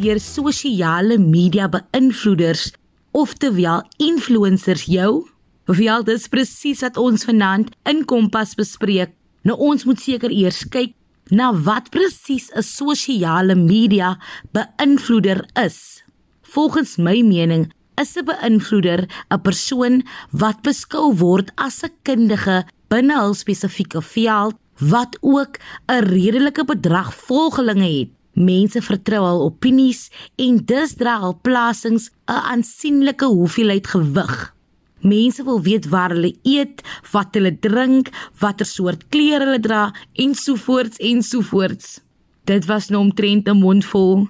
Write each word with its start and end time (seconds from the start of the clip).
interesseer 0.00 0.20
sosiale 0.20 1.18
media 1.18 1.68
beïnvloeders, 1.68 2.72
oftewel 3.12 3.82
influencers 3.98 4.86
jou? 4.88 5.26
Wel, 5.66 6.04
dis 6.04 6.28
presies 6.28 6.80
wat 6.80 6.96
ons 6.96 7.24
vanaand 7.24 7.68
in 7.84 8.04
Kompas 8.08 8.54
bespreek. 8.56 9.12
Nou 9.44 9.58
ons 9.58 9.84
moet 9.84 10.00
seker 10.00 10.30
eers 10.32 10.64
kyk 10.72 10.94
na 11.30 11.52
wat 11.52 11.90
presies 11.90 12.50
'n 12.56 12.62
sosiale 12.62 13.54
media 13.54 14.16
beïnvloeder 14.52 15.44
is. 15.54 16.02
Volgens 16.42 16.96
my 16.96 17.20
mening 17.20 17.72
is 18.00 18.16
'n 18.16 18.24
beïnvloeder 18.24 19.06
'n 19.30 19.42
persoon 19.42 20.02
wat 20.32 20.62
beskou 20.62 21.14
word 21.14 21.52
as 21.56 21.84
'n 21.84 21.92
kundige 22.02 22.64
binne 22.88 23.20
hul 23.20 23.34
spesifieke 23.34 24.00
veld 24.00 24.56
wat 24.78 25.18
ook 25.20 25.58
'n 25.88 26.04
redelike 26.04 26.64
bedrag 26.64 27.14
volgelinge 27.14 27.98
het. 27.98 28.19
Mense 28.32 28.78
vertrou 28.82 29.24
hul 29.26 29.42
opinies 29.48 30.08
en 30.38 30.60
dus 30.64 30.94
dra 30.94 31.18
hul 31.20 31.34
plasings 31.42 32.10
'n 32.28 32.42
aansienlike 32.52 33.26
hoeveelheid 33.26 33.86
gewig. 33.86 34.54
Mense 35.00 35.42
wil 35.44 35.62
weet 35.62 35.88
waar 35.88 36.10
hulle 36.10 36.36
eet, 36.42 36.82
wat 37.10 37.34
hulle 37.34 37.58
drink, 37.58 38.10
watter 38.38 38.66
soort 38.66 39.08
klere 39.08 39.44
hulle 39.44 39.60
dra 39.60 39.94
ensovoorts 40.14 40.98
ensovoorts. 40.98 42.00
Dit 42.44 42.66
was 42.66 42.88
nou 42.88 43.02
omtrent 43.02 43.48
'n 43.48 43.58
mondvol. 43.58 44.28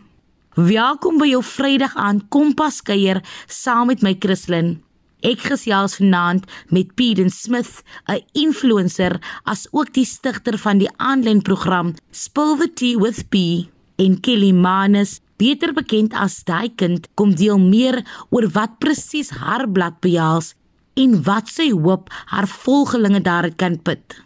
Welkom 0.54 1.18
by 1.18 1.26
jou 1.26 1.42
Vrydag 1.42 1.94
aan 1.96 2.28
Kompas 2.28 2.82
kuier 2.82 3.22
saam 3.46 3.86
met 3.86 4.02
my 4.02 4.16
Christlyn. 4.18 4.82
Ek 5.20 5.38
gesels 5.40 5.96
vanaand 5.96 6.46
met 6.68 6.94
Peden 6.94 7.30
Smith, 7.30 7.82
'n 8.08 8.22
influencer 8.32 9.20
as 9.44 9.68
ook 9.70 9.92
die 9.92 10.04
stigter 10.04 10.58
van 10.58 10.78
die 10.78 10.90
aanlyn 10.96 11.42
program 11.42 11.94
Spill 12.10 12.56
the 12.56 12.72
Tea 12.72 12.96
with 12.98 13.28
P 13.28 13.68
en 14.00 14.16
Kelly 14.20 14.52
Manus, 14.56 15.20
beter 15.36 15.74
bekend 15.76 16.14
as 16.16 16.40
daai 16.48 16.72
kind, 16.80 17.08
kom 17.20 17.34
deel 17.36 17.60
meer 17.60 18.00
oor 18.32 18.48
wat 18.54 18.78
presies 18.80 19.30
haar 19.42 19.66
blad 19.68 20.00
behels 20.04 20.54
en 21.00 21.22
wat 21.26 21.48
sy 21.52 21.70
hoop 21.72 22.08
haar 22.32 22.48
volgelinge 22.48 23.20
daaruit 23.24 23.56
kan 23.60 23.76
put. 23.84 24.16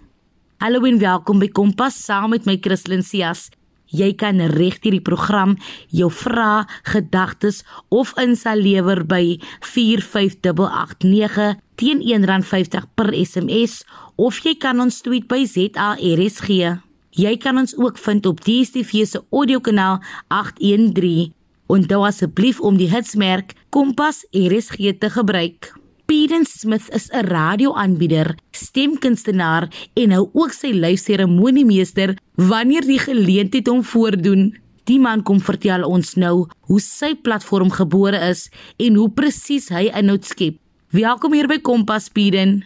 Hallo 0.62 0.86
en 0.86 0.98
welkom 1.02 1.42
by 1.42 1.50
Kompas 1.50 1.98
saam 2.06 2.30
met 2.34 2.46
my 2.48 2.56
Christlyn 2.62 3.02
Cias. 3.04 3.50
Jy 3.94 4.14
kan 4.18 4.40
reg 4.54 4.80
hierdie 4.82 5.02
program 5.04 5.56
jou 5.94 6.10
vrae, 6.10 6.64
gedagtes 6.88 7.62
of 7.94 8.14
insal 8.18 8.58
lewer 8.62 9.04
by 9.06 9.38
45889 9.74 11.58
teen 11.78 11.98
R1.50 12.02 12.90
per 12.94 13.12
SMS 13.14 13.84
of 14.16 14.38
jy 14.42 14.54
kan 14.58 14.80
ons 14.82 15.02
tweet 15.04 15.26
by 15.30 15.44
ZARSG. 15.46 16.93
Jy 17.14 17.36
kan 17.38 17.60
ons 17.60 17.76
ook 17.78 17.98
vind 18.02 18.24
op 18.26 18.40
DStv 18.42 19.04
se 19.06 19.20
audiokanaal 19.30 20.00
813. 20.34 21.30
Onthou 21.70 22.00
asseblief 22.02 22.58
om 22.60 22.74
die 22.74 22.88
hitsmerk 22.90 23.52
Kompas 23.70 24.24
RSG 24.34 24.96
te 24.98 25.10
gebruik. 25.14 25.70
Peden 26.10 26.42
Smith 26.44 26.90
is 26.90 27.06
'n 27.12 27.26
radioaanbieder, 27.30 28.34
stemkunstenaar 28.50 29.70
en 29.94 30.10
hou 30.10 30.28
ook 30.32 30.52
sy 30.52 30.72
lyfseremoniemeester 30.72 32.18
wanneer 32.34 32.82
die 32.82 32.98
geleentheid 32.98 33.66
hom 33.66 33.84
voordoen. 33.84 34.58
Die 34.84 34.98
man 34.98 35.22
kom 35.22 35.40
vertel 35.40 35.86
ons 35.86 36.14
nou 36.14 36.48
hoe 36.60 36.80
sy 36.80 37.14
platform 37.14 37.70
gebore 37.70 38.18
is 38.28 38.50
en 38.76 38.94
hoe 38.94 39.10
presies 39.10 39.68
hy 39.68 39.90
inhoud 39.94 40.24
skep. 40.24 40.56
Welkom 40.90 41.32
hier 41.32 41.46
by 41.46 41.58
Kompas 41.58 42.08
Peden. 42.08 42.64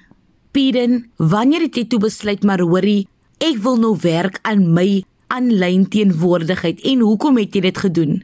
Peden, 0.51 1.11
wanneer 1.17 1.61
het 1.61 1.77
jy 1.77 1.85
toe 1.85 2.01
besluit 2.01 2.43
maar 2.43 2.61
hoorie, 2.61 3.09
ek 3.39 3.61
wil 3.63 3.77
nou 3.79 3.93
werk 4.03 4.41
aan 4.43 4.65
my 4.75 5.05
aanlyn 5.31 5.85
teenwoordigheid 5.93 6.81
en 6.91 7.05
hoekom 7.07 7.37
het 7.39 7.55
jy 7.55 7.61
dit 7.69 7.77
gedoen? 7.79 8.17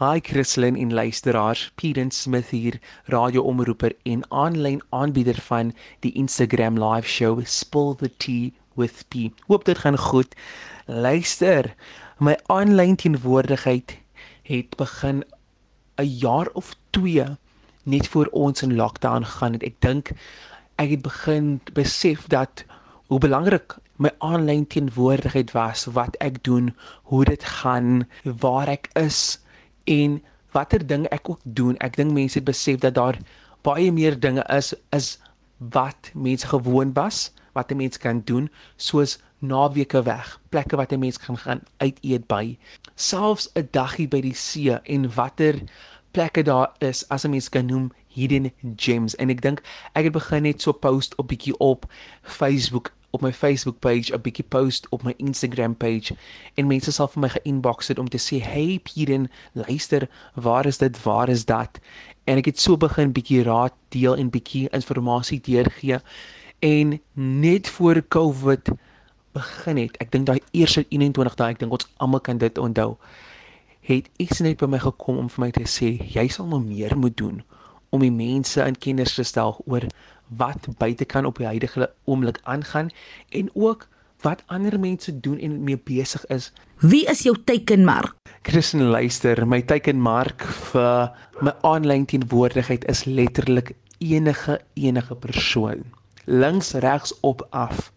Hi 0.00 0.22
Christlyn 0.24 0.78
en 0.80 0.94
luisteraars, 0.96 1.66
Peden 1.76 2.08
Smith 2.10 2.48
hier, 2.56 2.78
radioomroeper 3.12 3.92
en 4.08 4.24
aanlyn 4.32 4.80
aanbieder 4.88 5.36
van 5.48 5.74
die 6.00 6.14
Instagram 6.16 6.80
live 6.80 7.08
show 7.08 7.44
Spill 7.44 7.92
the 8.00 8.08
Tea 8.16 8.48
with 8.80 9.04
P. 9.12 9.28
Hoop 9.52 9.68
dit 9.68 9.78
gaan 9.78 9.98
goed. 10.00 10.32
Luister, 10.86 11.74
my 12.16 12.38
aanlyn 12.48 12.96
teenwoordigheid 12.96 13.98
het 14.48 14.76
begin 14.80 15.22
'n 16.00 16.08
jaar 16.24 16.48
of 16.52 16.72
2 16.90 17.28
net 17.84 18.08
voor 18.08 18.26
ons 18.32 18.62
in 18.62 18.76
lockdown 18.76 19.24
gaan 19.24 19.52
het. 19.52 19.62
Ek 19.62 19.76
dink 19.80 20.16
ek 20.76 20.90
het 20.90 21.02
begin 21.02 21.60
besef 21.72 22.26
dat 22.26 22.64
hoe 23.06 23.18
belangrik 23.20 23.81
my 24.02 24.10
aanlyn 24.18 24.66
teenwoordigheid 24.66 25.52
was, 25.54 25.84
wat 25.96 26.16
ek 26.24 26.40
doen, 26.46 26.72
hoe 27.10 27.24
dit 27.28 27.44
gaan, 27.60 28.02
waar 28.24 28.70
ek 28.72 28.88
is 28.98 29.38
en 29.90 30.18
watter 30.56 30.82
ding 30.86 31.06
ek 31.14 31.30
ook 31.30 31.42
doen. 31.44 31.78
Ek 31.86 31.96
dink 31.96 32.14
mense 32.16 32.40
het 32.40 32.48
besef 32.48 32.80
dat 32.82 32.98
daar 32.98 33.18
baie 33.66 33.92
meer 33.94 34.18
dinge 34.18 34.42
is 34.50 34.72
is 34.96 35.14
wat 35.72 36.10
mense 36.14 36.48
gewoon 36.50 36.90
was, 36.98 37.30
wat 37.54 37.70
'n 37.70 37.76
mens 37.76 37.98
kan 37.98 38.22
doen, 38.24 38.50
soos 38.76 39.18
naweke 39.38 40.02
weg, 40.02 40.40
plekke 40.50 40.76
wat 40.76 40.92
'n 40.92 40.98
mens 40.98 41.18
kan 41.18 41.38
gaan 41.38 41.62
uit 41.76 41.98
eet 42.02 42.26
by, 42.26 42.58
selfs 42.94 43.50
'n 43.54 43.68
daggie 43.70 44.08
by 44.08 44.20
die 44.20 44.34
see 44.34 44.74
en 44.84 45.14
watter 45.14 45.62
plekke 46.12 46.42
daar 46.42 46.72
is 46.78 47.08
as 47.08 47.24
'n 47.24 47.30
mens 47.30 47.48
kan 47.48 47.66
noem 47.66 47.92
hidden 48.06 48.52
gems 48.76 49.14
en 49.16 49.30
ek 49.30 49.40
dink 49.40 49.62
ek 49.92 50.04
het 50.04 50.12
begin 50.12 50.42
net 50.42 50.60
so 50.62 50.72
post 50.72 51.16
op 51.16 51.28
bietjie 51.28 51.56
op 51.58 51.86
Facebook 52.22 52.92
op 53.12 53.20
my 53.20 53.32
Facebook 53.32 53.78
page 53.78 54.12
'n 54.12 54.20
bietjie 54.20 54.44
post 54.48 54.86
op 54.90 55.02
my 55.02 55.14
Instagram 55.16 55.76
page 55.76 56.16
en 56.54 56.66
mense 56.66 56.92
sal 56.92 57.08
vir 57.08 57.20
my 57.20 57.28
ge-inbox 57.28 57.88
het 57.88 57.98
om 57.98 58.08
te 58.08 58.18
sê 58.18 58.40
hey 58.40 58.80
Pieren 58.82 59.30
luister 59.52 60.08
waar 60.34 60.66
is 60.66 60.78
dit 60.78 61.02
waar 61.02 61.28
is 61.28 61.44
dat? 61.44 61.80
En 62.24 62.36
ek 62.36 62.44
het 62.44 62.60
so 62.60 62.76
begin 62.76 63.12
bietjie 63.12 63.42
raad 63.42 63.74
deel 63.88 64.16
en 64.16 64.30
bietjie 64.30 64.68
inligting 64.70 65.42
deurgee. 65.42 65.98
En 66.58 67.00
net 67.12 67.68
voor 67.68 68.02
Covid 68.08 68.70
begin 69.32 69.76
het 69.76 69.96
ek 69.96 70.10
dink 70.12 70.26
daai 70.26 70.40
eerste 70.50 70.84
21 70.88 71.36
dae 71.40 71.52
ek 71.54 71.60
dink 71.62 71.72
ons 71.72 71.88
almal 71.96 72.20
kan 72.20 72.38
dit 72.38 72.58
onthou 72.58 72.96
het 73.88 74.08
iets 74.22 74.40
net 74.40 74.60
by 74.60 74.68
my 74.70 74.78
gekom 74.78 75.18
om 75.18 75.30
vir 75.32 75.44
my 75.44 75.50
te 75.56 75.64
sê 75.66 75.96
jy 76.16 76.26
sal 76.28 76.46
nou 76.50 76.60
meer 76.62 76.94
moet 76.98 77.16
doen 77.16 77.40
om 77.92 78.04
die 78.04 78.12
mense 78.14 78.62
in 78.64 78.78
kennis 78.86 79.16
te 79.16 79.24
stel 79.26 79.58
oor 79.64 79.86
wat 80.36 80.68
buite 80.78 81.04
kan 81.04 81.24
op 81.24 81.38
die 81.38 81.46
huidige 81.46 81.90
oomblik 82.04 82.38
aangaan 82.42 82.90
en 83.30 83.50
ook 83.54 83.88
wat 84.22 84.42
ander 84.46 84.80
mense 84.80 85.20
doen 85.20 85.38
en 85.38 85.62
mee 85.64 85.78
besig 85.78 86.26
is. 86.26 86.52
Wie 86.78 87.04
is 87.10 87.22
jou 87.26 87.36
teikenmark? 87.44 88.14
Christen 88.42 88.82
luister, 88.90 89.46
my 89.46 89.62
teikenmark 89.62 90.44
vir 90.72 91.10
my 91.42 91.54
aanlyn 91.66 92.06
teenwoordigheid 92.10 92.86
is 92.90 93.04
letterlik 93.04 93.74
enige 94.02 94.60
enige 94.74 95.14
persoon. 95.14 95.84
Links, 96.24 96.72
regs, 96.72 97.14
op, 97.20 97.46
af. 97.50 97.90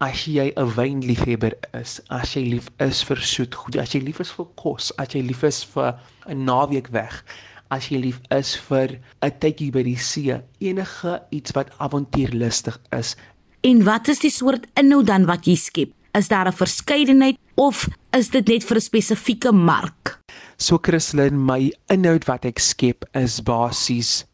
As 0.00 0.24
jy 0.24 0.52
'n 0.56 0.74
wynliefhebber 0.76 1.52
is, 1.80 2.00
as 2.08 2.34
jy 2.34 2.42
lief 2.56 2.68
is 2.78 3.02
vir 3.04 3.16
soet 3.16 3.54
goed, 3.54 3.76
as 3.76 3.92
jy 3.92 4.00
lief 4.00 4.20
is 4.20 4.32
vir 4.32 4.46
kos, 4.56 4.92
as 4.96 5.12
jy 5.12 5.20
lief 5.20 5.42
is 5.42 5.64
vir 5.64 5.98
'n 6.26 6.44
naweek 6.44 6.88
weg, 6.88 7.24
as 7.70 7.88
jy 7.90 8.00
lief 8.02 8.20
is 8.34 8.56
vir 8.68 8.98
'n 9.22 9.32
tydjie 9.42 9.70
by 9.72 9.82
die 9.82 9.98
see, 9.98 10.40
enige 10.60 11.22
iets 11.30 11.52
wat 11.54 11.70
avontuurlustig 11.78 12.78
is. 12.92 13.16
En 13.62 13.84
wat 13.84 14.08
is 14.08 14.20
die 14.20 14.30
soort 14.30 14.66
inhoud 14.74 15.06
dan 15.06 15.26
wat 15.26 15.46
jy 15.46 15.56
skep? 15.56 15.92
Is 16.14 16.28
daar 16.28 16.48
'n 16.48 16.52
verskeidenheid 16.52 17.38
of 17.56 17.88
is 18.12 18.30
dit 18.30 18.48
net 18.48 18.64
vir 18.64 18.76
'n 18.76 18.80
spesifieke 18.80 19.52
mark? 19.52 20.18
So 20.56 20.78
Christlyn, 20.78 21.44
my 21.44 21.72
inhoud 21.88 22.24
wat 22.24 22.44
ek 22.44 22.58
skep 22.58 23.04
is 23.14 23.40
basies 23.40 24.24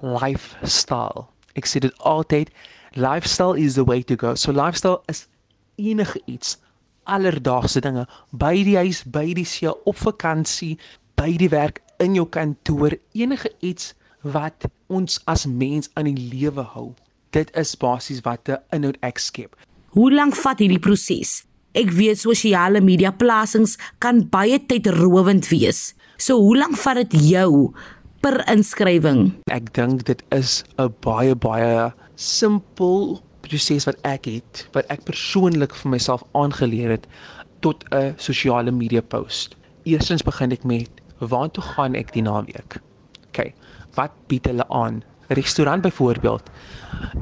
lifestyle. 0.00 1.26
Ek 1.56 1.66
sê 1.66 1.80
dit 1.80 1.94
altyd, 1.98 2.50
lifestyle 2.94 3.58
is 3.58 3.74
the 3.74 3.84
way 3.84 4.02
to 4.02 4.16
go. 4.16 4.34
So 4.34 4.52
lifestyle 4.52 5.02
is 5.08 5.26
enige 5.76 6.20
iets 6.26 6.58
alledaagse 7.04 7.80
dinge 7.80 8.06
by 8.32 8.62
die 8.64 8.76
huis, 8.76 9.02
by 9.04 9.32
die 9.36 9.44
see, 9.44 9.68
op 9.68 9.96
vakansie, 9.96 10.78
by 11.18 11.36
die 11.36 11.50
werk, 11.52 11.80
in 12.04 12.18
jou 12.18 12.26
kantoor, 12.28 12.96
enige 13.16 13.50
iets 13.64 13.94
wat 14.24 14.68
ons 14.92 15.20
as 15.30 15.46
mens 15.48 15.90
aan 15.98 16.08
die 16.10 16.28
lewe 16.32 16.64
hou. 16.74 16.92
Dit 17.34 17.50
is 17.58 17.74
basies 17.76 18.22
wat 18.24 18.48
'n 18.48 18.60
inhoud 18.76 18.98
ek 19.02 19.18
skep. 19.18 19.56
Hoe 19.94 20.12
lank 20.12 20.36
vat 20.36 20.58
hierdie 20.58 20.78
proses? 20.78 21.44
Ek 21.74 21.90
weet 21.90 22.18
sosiale 22.18 22.80
media 22.80 23.10
plasings 23.10 23.76
kan 23.98 24.28
baie 24.30 24.58
tydrowend 24.58 25.48
wees. 25.48 25.94
So 26.16 26.38
hoe 26.38 26.56
lank 26.56 26.76
vat 26.76 26.96
dit 26.96 27.12
jou 27.34 27.74
per 28.20 28.44
inskrywing? 28.48 29.32
Ek 29.50 29.72
dink 29.74 30.04
dit 30.04 30.22
is 30.30 30.64
'n 30.78 30.94
baie 31.00 31.34
baie 31.34 31.92
simpel 32.16 33.22
proses 33.42 33.84
wat 33.84 33.98
ek 34.04 34.24
het, 34.24 34.68
wat 34.72 34.86
ek 34.88 35.04
persoonlik 35.04 35.74
vir 35.74 35.90
myself 35.90 36.22
aangeleer 36.32 36.90
het 36.90 37.06
tot 37.60 37.84
'n 37.90 38.14
sosiale 38.16 38.70
media 38.70 39.00
post. 39.00 39.56
Eerstens 39.84 40.22
begin 40.22 40.52
ek 40.52 40.64
met 40.64 40.90
waartoe 41.18 41.64
gaan 41.74 41.94
ek 41.94 42.12
die 42.12 42.22
naweek? 42.22 42.78
OK. 43.28 43.52
Wat 43.94 44.12
bied 44.28 44.46
hulle 44.46 44.66
aan? 44.68 45.02
Restaurant 45.28 45.82
byvoorbeeld. 45.82 46.50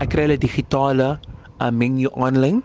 Ek 0.01 0.13
kry 0.15 0.27
hulle 0.27 0.39
digitale 0.41 1.19
uh, 1.61 1.71
menu 1.71 2.11
aanlyn. 2.17 2.63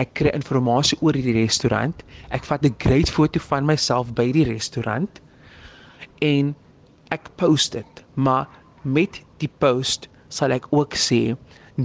Ek 0.00 0.14
kry 0.14 0.32
inligting 0.36 1.02
oor 1.02 1.12
die 1.16 1.34
restaurant. 1.36 2.04
Ek 2.30 2.44
vat 2.44 2.64
'n 2.64 2.76
great 2.78 3.10
foto 3.10 3.40
van 3.40 3.66
myself 3.66 4.14
by 4.14 4.30
die 4.32 4.44
restaurant 4.44 5.20
en 6.20 6.54
ek 7.10 7.30
post 7.36 7.72
dit, 7.72 8.04
maar 8.14 8.46
met 8.82 9.22
die 9.38 9.50
post 9.58 10.08
sal 10.28 10.52
ek 10.52 10.68
ook 10.70 10.94
sê 10.94 11.36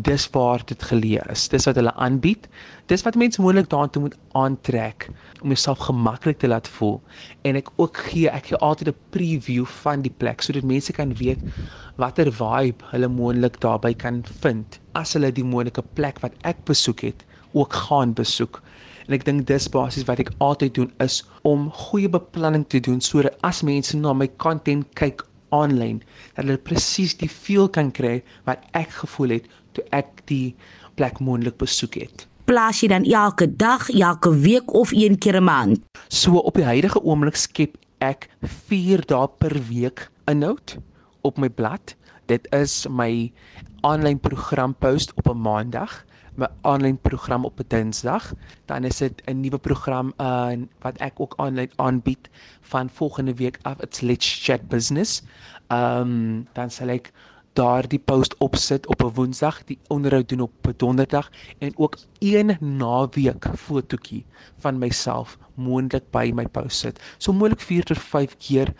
dis 0.01 0.29
waar 0.33 0.61
dit 0.65 0.83
geleë 0.83 1.29
is. 1.31 1.47
Dis 1.49 1.65
wat 1.65 1.75
hulle 1.75 1.93
aanbied. 1.93 2.47
Dis 2.91 3.03
wat 3.05 3.15
mense 3.15 3.41
moontlik 3.41 3.69
daartoe 3.69 4.01
moet 4.01 4.17
aantrek 4.31 5.09
om 5.41 5.47
jouself 5.53 5.79
gemaklik 5.87 6.39
te 6.39 6.47
laat 6.47 6.67
voel. 6.67 7.01
En 7.41 7.55
ek 7.55 7.69
ook 7.75 7.97
gee 8.09 8.29
ek 8.29 8.51
gee 8.51 8.57
altyd 8.57 8.87
'n 8.89 8.99
preview 9.09 9.65
van 9.83 10.01
die 10.01 10.13
plek 10.17 10.41
sodat 10.41 10.63
mense 10.63 10.91
kan 10.91 11.13
weet 11.15 11.41
watter 11.95 12.31
vibe 12.31 12.83
hulle 12.91 13.07
moontlik 13.07 13.59
daarby 13.61 13.93
kan 13.93 14.23
vind 14.41 14.79
as 14.93 15.13
hulle 15.13 15.31
die 15.31 15.43
moontlike 15.43 15.83
plek 15.93 16.19
wat 16.19 16.33
ek 16.41 16.65
besoek 16.65 16.99
het 16.99 17.25
ook 17.53 17.73
gaan 17.73 18.13
besoek. 18.13 18.61
En 19.07 19.13
ek 19.13 19.25
dink 19.25 19.47
dis 19.47 19.69
basies 19.69 20.07
wat 20.09 20.19
ek 20.19 20.33
altyd 20.37 20.73
doen 20.73 20.91
is 21.05 21.23
om 21.41 21.69
goeie 21.71 22.09
beplanning 22.09 22.65
te 22.67 22.79
doen 22.79 23.01
sodat 23.01 23.37
as 23.41 23.61
mense 23.61 23.97
na 23.97 24.13
my 24.13 24.27
content 24.37 24.87
kyk 24.95 25.23
aanlyn 25.55 26.01
dat 26.35 26.45
hulle 26.45 26.61
presies 26.69 27.15
die 27.17 27.29
feel 27.31 27.69
kan 27.69 27.91
kry 27.91 28.21
wat 28.49 28.63
ek 28.71 28.91
gevoel 29.01 29.37
het 29.37 29.51
toe 29.75 29.85
ek 29.95 30.23
die 30.31 30.55
plek 30.95 31.19
moontlik 31.19 31.57
besoek 31.61 31.99
het. 31.99 32.27
Plaas 32.45 32.83
jy 32.83 32.91
dan 32.91 33.07
elke 33.09 33.47
dag, 33.49 33.89
elke 33.89 34.31
week 34.43 34.73
of 34.73 34.91
een 34.93 35.17
keer 35.17 35.41
'n 35.41 35.43
maand? 35.43 35.81
So 36.07 36.37
op 36.37 36.55
die 36.55 36.67
huidige 36.67 37.01
oomblik 37.01 37.35
skep 37.35 37.77
ek 37.99 38.29
4 38.41 39.01
dae 39.05 39.27
per 39.27 39.55
week 39.69 40.09
inhoud 40.27 40.77
op 41.21 41.37
my 41.37 41.49
blad. 41.49 41.95
Dit 42.25 42.47
is 42.53 42.85
my 42.89 43.31
aanlyn 43.81 44.19
program 44.19 44.73
post 44.73 45.13
op 45.15 45.29
'n 45.29 45.41
maandag, 45.41 46.05
my 46.35 46.47
aanlyn 46.61 46.97
program 47.01 47.45
op 47.45 47.59
'n 47.59 47.65
dinsdag, 47.67 48.33
dan 48.65 48.83
is 48.83 48.97
dit 48.97 49.21
'n 49.25 49.39
nuwe 49.39 49.57
program 49.57 50.13
uh 50.17 50.55
wat 50.81 50.97
ek 50.97 51.19
ook 51.19 51.33
aanlyn 51.37 51.71
aanbied 51.75 52.29
van 52.61 52.89
volgende 52.89 53.33
week 53.33 53.59
af, 53.61 53.81
it's 53.81 54.01
Let's 54.01 54.43
Chat 54.43 54.67
Business. 54.67 55.23
Um 55.67 56.47
dan 56.53 56.69
sal 56.69 56.89
ek 56.89 57.11
daardie 57.53 57.99
post 57.99 58.35
opsit 58.37 58.87
op 58.87 59.03
'n 59.03 59.13
Woensdag, 59.13 59.63
die 59.63 59.79
onderhoud 59.87 60.29
doen 60.29 60.39
op 60.39 60.67
'n 60.67 60.73
Donderdag 60.77 61.31
en 61.59 61.71
ook 61.77 61.97
een 62.19 62.57
naweek 62.59 63.47
fotootjie 63.55 64.25
van 64.57 64.77
myself 64.77 65.37
moontlik 65.53 66.11
by 66.11 66.31
my 66.33 66.47
post 66.47 66.77
sit. 66.77 66.99
So 67.17 67.33
moontlik 67.33 67.61
4 67.61 67.83
tot 67.83 67.99
5 67.99 68.37
keer 68.37 68.73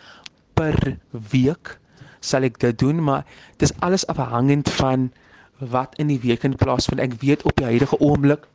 per 0.54 1.00
week 1.31 1.80
sal 2.19 2.44
ek 2.44 2.60
dit 2.60 2.80
doen, 2.80 3.04
maar 3.04 3.25
dis 3.58 3.74
alles 3.80 4.08
afhangend 4.08 4.69
van 4.69 5.12
wat 5.57 5.96
in 6.00 6.07
die 6.07 6.19
week 6.19 6.44
in 6.44 6.56
plaas 6.56 6.86
vind. 6.86 7.02
Ek 7.02 7.16
weet 7.22 7.44
op 7.44 7.56
die 7.56 7.66
huidige 7.66 8.00
oomblik 8.00 8.48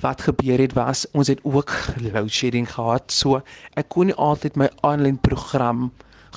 wat 0.00 0.22
gebeur 0.24 0.60
het 0.60 0.72
was 0.72 1.04
ons 1.12 1.28
het 1.28 1.40
ook 1.44 1.72
load 2.12 2.30
shedding 2.32 2.68
gehad. 2.68 3.12
So 3.12 3.42
ek 3.76 3.88
kon 3.92 4.08
nie 4.10 4.16
altyd 4.16 4.56
my 4.56 4.70
aanlyn 4.86 5.20
program 5.20 5.90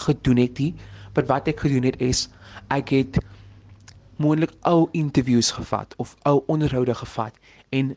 gedoen 0.06 0.38
het 0.38 0.59
nie. 0.59 0.74
Maar 1.13 1.25
wat 1.30 1.47
ek 1.47 1.63
gedoen 1.65 1.88
het 1.88 2.01
is 2.01 2.27
ek 2.74 2.91
het 2.95 3.21
moontlik 4.21 4.53
ou 4.62 4.88
interviews 4.91 5.51
gevat 5.51 5.94
of 5.97 6.15
ou 6.27 6.44
onderhoude 6.47 6.95
gevat 6.95 7.33
en 7.69 7.95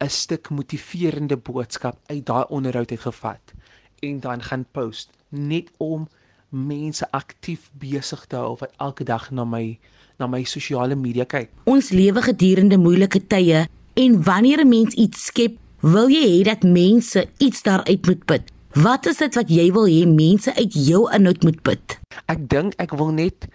'n 0.00 0.08
stuk 0.08 0.50
motiverende 0.50 1.36
boodskap 1.36 1.98
uit 2.06 2.26
daai 2.26 2.44
onderhoud 2.48 2.90
het 2.90 3.00
gevat 3.00 3.52
en 4.00 4.20
dan 4.20 4.42
gaan 4.42 4.64
post 4.70 5.10
net 5.28 5.70
om 5.76 6.08
mense 6.48 7.04
aktief 7.12 7.70
besig 7.78 8.24
te 8.26 8.36
hou 8.36 8.56
wat 8.60 8.72
elke 8.78 9.04
dag 9.04 9.30
na 9.30 9.44
my 9.44 9.78
na 10.18 10.26
my 10.26 10.42
sosiale 10.44 10.96
media 10.98 11.24
kyk. 11.24 11.50
Ons 11.70 11.92
lewe 11.94 12.22
gedurende 12.22 12.78
moeilike 12.80 13.20
tye 13.30 13.66
en 13.94 14.22
wanneer 14.22 14.64
'n 14.64 14.68
mens 14.68 14.94
iets 14.94 15.24
skep, 15.26 15.58
wil 15.80 16.08
jy 16.08 16.24
hê 16.26 16.44
dat 16.44 16.62
mense 16.62 17.26
iets 17.38 17.62
daaruit 17.62 18.06
moet 18.06 18.24
put. 18.24 18.42
Wat 18.74 19.06
is 19.06 19.18
dit 19.18 19.34
wat 19.34 19.48
jy 19.48 19.72
wil 19.72 19.86
hê 19.86 20.06
mense 20.06 20.54
uit 20.54 20.72
jou 20.74 21.10
inhoud 21.12 21.42
moet 21.42 21.62
put? 21.62 21.98
Ek 22.26 22.48
dink 22.48 22.74
ek 22.78 22.92
wil 22.98 23.12
net 23.12 23.46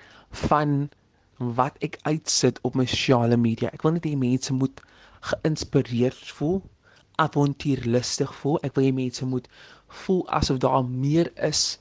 van 0.49 0.89
wat 1.37 1.77
ek 1.81 1.97
uitsit 2.03 2.59
op 2.61 2.75
my 2.75 2.85
sosiale 2.85 3.37
media. 3.37 3.69
Ek 3.73 3.81
wil 3.83 3.91
net 3.91 4.05
hê 4.05 4.15
mense 4.17 4.53
moet 4.53 4.81
geïnspireerd 5.21 6.31
voel, 6.39 6.61
avontuurlustig 7.15 8.33
voel. 8.35 8.59
Ek 8.63 8.75
wil 8.75 8.87
hê 8.87 8.93
mense 8.93 9.25
moet 9.25 9.47
voel 9.87 10.23
asof 10.29 10.57
daar 10.57 10.85
meer 10.85 11.31
is 11.35 11.79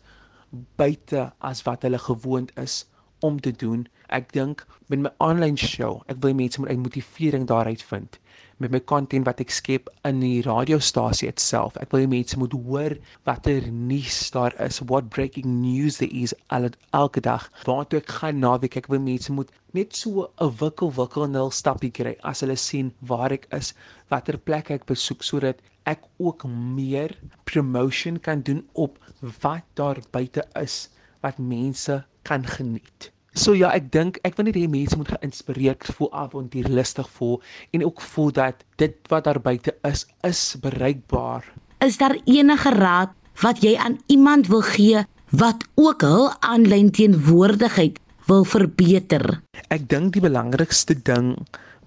buite 0.76 1.32
as 1.38 1.62
wat 1.68 1.82
hulle 1.82 1.98
gewoond 1.98 2.52
is 2.58 2.84
om 3.20 3.40
te 3.40 3.52
doen. 3.52 3.86
Ek 4.08 4.32
dink 4.32 4.66
met 4.86 5.00
my 5.04 5.12
aanlyn 5.24 5.56
show, 5.56 6.02
ek 6.12 6.20
wil 6.20 6.34
mense 6.34 6.60
moet 6.60 6.70
'n 6.70 6.84
motivering 6.84 7.46
daaruit 7.46 7.82
vind 7.82 8.18
met 8.62 8.70
my 8.70 8.80
content 8.80 9.26
wat 9.26 9.40
ek 9.42 9.50
skep 9.50 9.88
in 10.08 10.20
die 10.22 10.42
radiostasie 10.46 11.28
itself. 11.30 11.76
Ek 11.82 11.90
wil 11.92 12.04
hê 12.04 12.10
mense 12.10 12.38
moet 12.38 12.54
hoor 12.66 12.94
watter 13.28 13.66
nuus 13.72 14.18
daar 14.34 14.54
is, 14.62 14.78
what 14.90 15.10
breaking 15.10 15.58
news 15.62 15.98
there 15.98 16.12
is 16.22 16.34
al 16.54 16.68
elke 16.92 17.22
dag. 17.24 17.48
Waartoe 17.66 18.02
ek 18.02 18.14
gaan 18.20 18.38
naweek, 18.44 18.78
ek 18.78 18.90
wil 18.92 19.02
mense 19.02 19.34
moet 19.34 19.50
net 19.74 19.96
so 19.96 20.28
'n 20.38 20.54
wikkel 20.60 20.92
wikkel 20.98 21.26
nul 21.26 21.50
stappie 21.50 21.90
kry 21.90 22.14
as 22.22 22.44
hulle 22.44 22.56
sien 22.56 22.92
waar 23.00 23.32
ek 23.32 23.48
is, 23.50 23.74
watter 24.10 24.38
plek 24.38 24.70
ek 24.70 24.86
besoek 24.86 25.22
sodat 25.26 25.58
ek 25.88 26.04
ook 26.18 26.44
meer 26.46 27.14
promotion 27.44 28.20
kan 28.20 28.42
doen 28.42 28.62
op 28.72 28.98
wat 29.42 29.64
daar 29.78 30.00
buite 30.10 30.44
is 30.60 30.88
wat 31.20 31.38
mense 31.38 32.02
kan 32.22 32.46
geniet. 32.46 33.10
So 33.32 33.54
ja, 33.56 33.70
ek 33.72 33.88
dink 33.92 34.18
ek 34.28 34.36
wil 34.36 34.50
net 34.50 34.58
hê 34.60 34.66
mense 34.68 34.96
moet 35.00 35.08
geïnspireerd 35.14 35.86
voel, 35.96 36.10
avontuurlustig 36.12 37.08
voel 37.16 37.38
en 37.72 37.84
ook 37.86 38.02
voel 38.12 38.32
dat 38.36 38.64
dit 38.82 38.98
wat 39.08 39.24
daar 39.24 39.40
buite 39.40 39.72
is, 39.88 40.04
is 40.20 40.42
bereikbaar. 40.60 41.46
Is 41.80 41.96
daar 41.98 42.18
enige 42.28 42.74
raad 42.76 43.16
wat 43.40 43.64
jy 43.64 43.72
aan 43.80 43.98
iemand 44.12 44.52
wil 44.52 44.60
gee 44.62 45.06
wat 45.32 45.64
ook 45.80 46.04
hul 46.04 46.28
aanlyn 46.44 46.92
teenwoordigheid 46.92 47.96
wil 48.28 48.44
verbeter? 48.44 49.40
Ek 49.72 49.88
dink 49.88 50.12
die 50.12 50.22
belangrikste 50.22 50.94
ding 50.94 51.38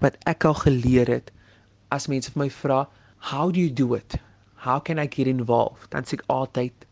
wat 0.02 0.18
ek 0.26 0.44
al 0.50 0.58
geleer 0.66 1.14
het 1.20 1.30
as 1.94 2.08
mense 2.10 2.32
vir 2.34 2.42
my 2.42 2.50
vra, 2.50 2.84
"How 3.32 3.50
do 3.50 3.60
you 3.60 3.70
do 3.70 3.94
it? 3.94 4.20
How 4.66 4.78
can 4.78 4.98
I 4.98 5.06
get 5.06 5.26
involved?" 5.26 5.90
dan 5.90 6.04
sê 6.04 6.14
ek 6.18 6.24
altyd, 6.28 6.86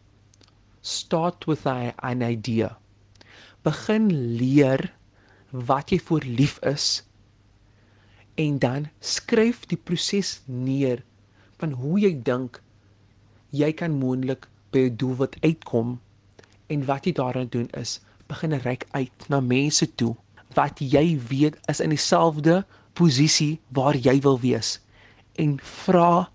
"Start 0.83 1.47
with 1.47 1.67
an 1.67 2.23
idea." 2.23 2.79
begin 3.65 4.11
leer 4.37 4.93
wat 5.51 5.93
jy 5.93 5.99
voor 6.05 6.25
lief 6.29 6.59
is 6.69 6.87
en 8.35 8.59
dan 8.61 8.89
skryf 9.01 9.63
die 9.71 9.79
proses 9.81 10.35
neer 10.45 11.01
van 11.63 11.73
hoe 11.81 11.97
jy 12.03 12.11
dink 12.27 12.61
jy 13.57 13.71
kan 13.79 13.97
moontlik 14.03 14.49
by 14.75 14.85
'n 14.91 14.99
doel 15.01 15.17
wat 15.23 15.39
uitkom 15.41 15.97
en 16.69 16.85
wat 16.91 17.09
jy 17.09 17.15
daaraan 17.17 17.49
doen 17.57 17.71
is 17.81 18.01
begin 18.29 18.59
reik 18.67 18.85
uit 18.93 19.29
na 19.33 19.41
mense 19.41 19.89
toe 19.95 20.13
wat 20.59 20.85
jy 20.85 21.07
weet 21.33 21.57
is 21.73 21.81
in 21.81 21.95
dieselfde 21.97 22.65
posisie 22.93 23.61
waar 23.73 23.97
jy 23.97 24.21
wil 24.21 24.41
wees 24.45 24.79
en 25.37 25.59
vra 25.87 26.29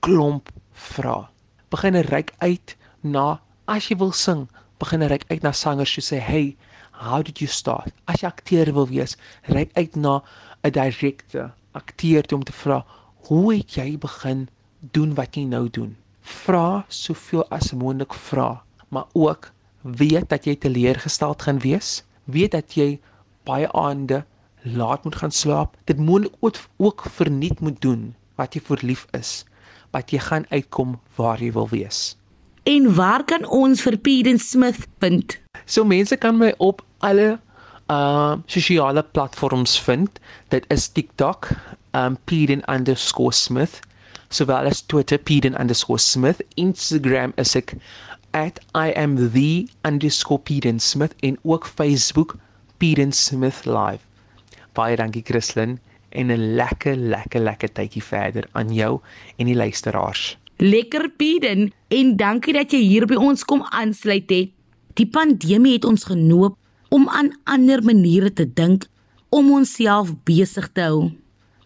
klomp 0.00 0.50
vra 0.72 1.30
begin 1.70 2.00
reik 2.10 2.34
uit 2.38 2.76
na 3.00 3.40
as 3.66 3.88
jy 3.90 3.96
wil 3.96 4.12
sing 4.12 4.48
begin 4.82 5.02
reik 5.12 5.24
uit 5.30 5.42
na 5.42 5.52
sangers 5.52 5.92
so 5.94 6.00
sê 6.00 6.18
hey 6.18 6.56
how 7.00 7.22
did 7.22 7.40
you 7.40 7.48
start? 7.48 7.92
As 8.04 8.20
jy 8.20 8.28
akteur 8.28 8.70
wil 8.76 8.88
wees, 8.90 9.16
reik 9.48 9.70
uit 9.72 9.96
na 9.96 10.20
'n 10.64 10.72
direkte 10.76 11.52
akteur 11.72 12.24
om 12.36 12.44
te 12.44 12.52
vra, 12.52 12.84
hoe 13.28 13.54
het 13.54 13.74
jy 13.74 13.96
begin 13.98 14.48
doen 14.92 15.14
wat 15.14 15.36
jy 15.36 15.44
nou 15.44 15.68
doen? 15.70 15.96
Vra 16.20 16.84
soveel 16.88 17.46
as 17.48 17.72
moontlik 17.72 18.14
vra, 18.14 18.62
maar 18.88 19.06
ook 19.12 19.52
weet 19.80 20.28
dat 20.28 20.44
jy 20.44 20.56
teleurgesteld 20.56 21.42
gaan 21.42 21.58
wees, 21.58 22.04
weet 22.24 22.52
dat 22.52 22.76
jy 22.76 23.00
baie 23.44 23.72
aande 23.72 24.24
laat 24.62 25.04
moet 25.04 25.16
gaan 25.16 25.32
slaap, 25.32 25.76
dit 25.84 25.98
moontlik 25.98 26.36
ook, 26.40 26.56
ook 26.76 27.04
verniet 27.08 27.60
moet 27.60 27.80
doen 27.80 28.14
wat 28.40 28.56
jy 28.56 28.62
vir 28.64 28.84
lief 28.92 29.04
is, 29.16 29.42
wat 29.94 30.14
jy 30.14 30.22
gaan 30.24 30.48
uitkom 30.50 30.96
waar 31.18 31.42
jy 31.42 31.52
wil 31.52 31.68
wees. 31.72 32.14
En 32.68 32.88
waar 32.96 33.24
kan 33.24 33.44
ons 33.48 33.82
vir 33.84 33.96
Peden 34.00 34.38
Smith 34.40 34.86
vind? 35.02 35.36
So 35.66 35.84
mense 35.84 36.16
kan 36.20 36.38
my 36.40 36.52
op 36.58 36.84
alle 37.04 37.38
uh 37.90 38.38
sosiale 38.46 39.02
platforms 39.02 39.78
vind. 39.82 40.20
Dit 40.54 40.66
is 40.70 40.88
TikTok, 40.88 41.50
um 41.92 42.18
Peden_Smith, 42.30 43.80
sowel 44.28 44.70
as 44.70 44.82
Twitter 44.86 45.18
Peden_Smith, 45.18 46.44
Instagram 46.54 47.32
is 47.36 47.56
ek 47.56 47.74
at 48.32 48.60
I 48.74 48.92
am 48.94 49.16
the 49.32 49.66
underscore 49.82 50.38
Peden 50.38 50.78
Smith 50.80 51.14
en 51.20 51.38
ook 51.42 51.66
Facebook 51.66 52.36
Peden 52.78 53.12
Smith 53.12 53.64
live. 53.66 54.06
Baie 54.72 54.96
dankie 54.96 55.24
Christlyn 55.26 55.80
en 56.10 56.30
'n 56.30 56.54
lekker 56.56 56.96
lekker 56.96 57.40
lekker 57.40 57.72
tydjie 57.72 58.02
verder 58.02 58.48
aan 58.52 58.74
jou 58.74 59.00
en 59.36 59.46
die 59.46 59.54
luisteraars. 59.54 60.38
Lekker 60.56 61.10
Peden 61.16 61.72
en 61.88 62.16
dankie 62.16 62.52
dat 62.52 62.72
jy 62.72 62.78
hier 62.78 63.06
by 63.06 63.14
ons 63.14 63.44
kom 63.44 63.62
aansluit 63.70 64.30
het. 64.30 64.50
Die 64.94 65.06
pandemie 65.06 65.72
het 65.72 65.84
ons 65.84 66.04
genoop 66.04 66.56
om 66.88 67.08
aan 67.08 67.30
ander 67.44 67.82
maniere 67.82 68.32
te 68.32 68.52
dink 68.52 68.86
om 69.28 69.52
onsself 69.52 70.14
besig 70.24 70.68
te 70.72 70.80
hou. 70.80 71.10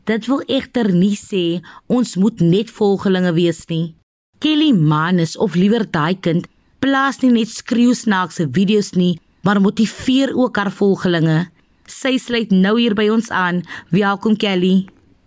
Dit 0.05 0.27
wil 0.27 0.43
egter 0.47 0.93
nie 0.93 1.17
sê 1.17 1.63
ons 1.87 2.17
moet 2.17 2.41
net 2.41 2.71
volgelinge 2.71 3.33
wees 3.33 3.65
nie. 3.67 3.95
Kelly 4.39 4.73
Manus 4.73 5.37
of 5.37 5.55
liewer 5.55 5.87
daai 5.91 6.15
kind 6.21 6.47
plaas 6.85 7.23
nie 7.23 7.33
net 7.33 7.49
skreeusnaakse 7.49 8.51
video's 8.53 8.93
nie, 8.93 9.17
maar 9.41 9.63
motiveer 9.65 10.35
ook 10.37 10.57
haar 10.61 10.73
volgelinge. 10.73 11.47
Sy 11.85 12.17
sluit 12.17 12.49
nou 12.49 12.79
hier 12.79 12.95
by 12.97 13.11
ons 13.13 13.27
aan. 13.29 13.59
Welkom 13.93 14.39
Kelly. 14.41 14.87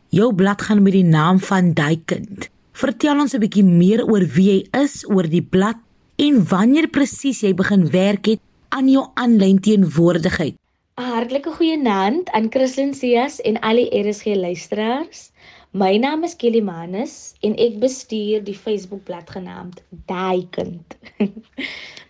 Jou 0.09 0.31
blad 0.33 0.63
gaan 0.65 0.81
met 0.81 0.95
die 0.95 1.05
naam 1.05 1.37
van 1.37 1.75
daai 1.77 2.01
kind. 2.09 2.47
Vertel 2.73 3.19
ons 3.21 3.35
'n 3.35 3.41
bietjie 3.45 3.63
meer 3.63 4.01
oor 4.01 4.25
wie 4.25 4.49
jy 4.49 4.81
is, 4.81 5.05
oor 5.05 5.29
die 5.29 5.41
blad 5.41 5.77
en 6.17 6.41
wanneer 6.49 6.87
presies 6.89 7.41
jy 7.41 7.53
begin 7.53 7.85
werk 7.91 8.25
het 8.25 8.39
aan 8.69 8.89
jou 8.89 9.05
aanlyn 9.13 9.59
teenwoordigheid. 9.59 10.55
'n 10.97 11.03
Hartlike 11.03 11.51
goeienaand 11.51 12.29
aan 12.31 12.49
Christlyn 12.49 12.93
Cias 12.93 13.39
en 13.41 13.59
al 13.61 13.75
die 13.75 13.89
RSG 13.93 14.25
luisteraars. 14.25 15.29
My 15.71 15.97
naam 15.97 16.23
is 16.23 16.35
Kelly 16.35 16.61
Manus 16.63 17.35
en 17.43 17.55
ek 17.59 17.79
bestuur 17.81 18.43
die 18.47 18.55
Facebook-blad 18.55 19.29
genaamd 19.35 19.81
Daai 20.07 20.47
Kind. 20.55 20.95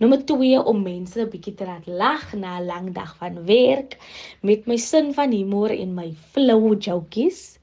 Nommer 0.00 0.22
2 0.24 0.62
om 0.64 0.80
mense 0.82 1.20
'n 1.20 1.28
bietjie 1.28 1.54
te 1.54 1.66
laat 1.68 1.86
lag 1.86 2.32
na 2.32 2.58
'n 2.58 2.66
lang 2.66 2.86
dag 2.94 3.16
van 3.16 3.44
werk 3.44 3.98
met 4.40 4.66
my 4.66 4.76
sin 4.76 5.12
van 5.14 5.30
humor 5.30 5.70
en 5.70 5.94
my 5.94 6.14
flow 6.32 6.82
jokies. 6.82 7.58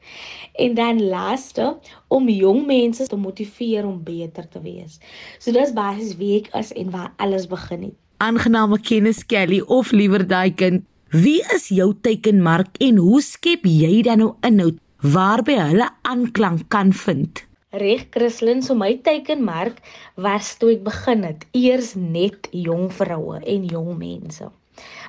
En 0.53 0.73
dan 0.73 1.01
laaste 1.01 1.77
om 2.07 2.29
jong 2.29 2.65
mense 2.65 3.07
te 3.07 3.15
motiveer 3.15 3.85
om 3.85 4.03
beter 4.03 4.47
te 4.47 4.61
wees. 4.61 4.99
So 5.39 5.51
dis 5.51 5.73
basies 5.73 6.15
wie 6.17 6.37
ek 6.39 6.53
is 6.53 6.73
en 6.73 6.91
waar 6.91 7.13
alles 7.17 7.47
begin 7.47 7.83
het. 7.83 7.95
Aangename 8.17 8.79
kennis 8.79 9.25
Kelly 9.25 9.61
of 9.61 9.91
liewer 9.91 10.27
daai 10.27 10.53
kind. 10.53 10.85
Wie 11.07 11.39
is 11.55 11.69
jou 11.71 11.93
teikenmark 12.03 12.81
en 12.83 12.97
hoe 12.99 13.21
skep 13.23 13.61
jy 13.63 14.01
dan 14.03 14.19
nou 14.19 14.33
inhoud 14.43 14.75
waarby 14.99 15.53
hulle 15.55 15.85
aanklank 16.03 16.65
kan 16.67 16.89
vind? 16.91 17.45
Reg 17.71 18.09
Christlyn, 18.11 18.59
so 18.59 18.75
my 18.75 18.89
teikenmark 19.05 19.79
was 20.19 20.49
toe 20.59 20.73
ek 20.73 20.83
begin 20.83 21.23
het, 21.23 21.45
eers 21.55 21.93
net 21.95 22.49
jong 22.51 22.91
vroue 22.91 23.39
en 23.39 23.69
jong 23.71 23.93
mense. 23.95 24.49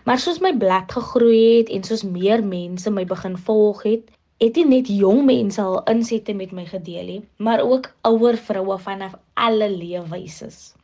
Maar 0.06 0.22
soos 0.22 0.38
my 0.38 0.52
blad 0.54 0.86
gegroei 0.94 1.64
het 1.64 1.74
en 1.74 1.82
soos 1.82 2.06
meer 2.06 2.46
mense 2.46 2.94
my 2.94 3.02
begin 3.02 3.34
volg 3.34 3.82
het, 3.82 4.06
het 4.38 4.54
nie 4.54 4.68
net 4.70 4.92
jong 5.02 5.24
mense 5.26 5.58
al 5.58 5.80
insette 5.90 6.30
met 6.30 6.54
my 6.54 6.68
gedeel 6.70 7.10
nie, 7.10 7.20
maar 7.42 7.66
ook 7.66 7.90
ouer 8.06 8.38
vroue 8.38 8.78
vanaf 8.86 9.18
alle 9.34 9.66
leefwyses. 9.74 10.76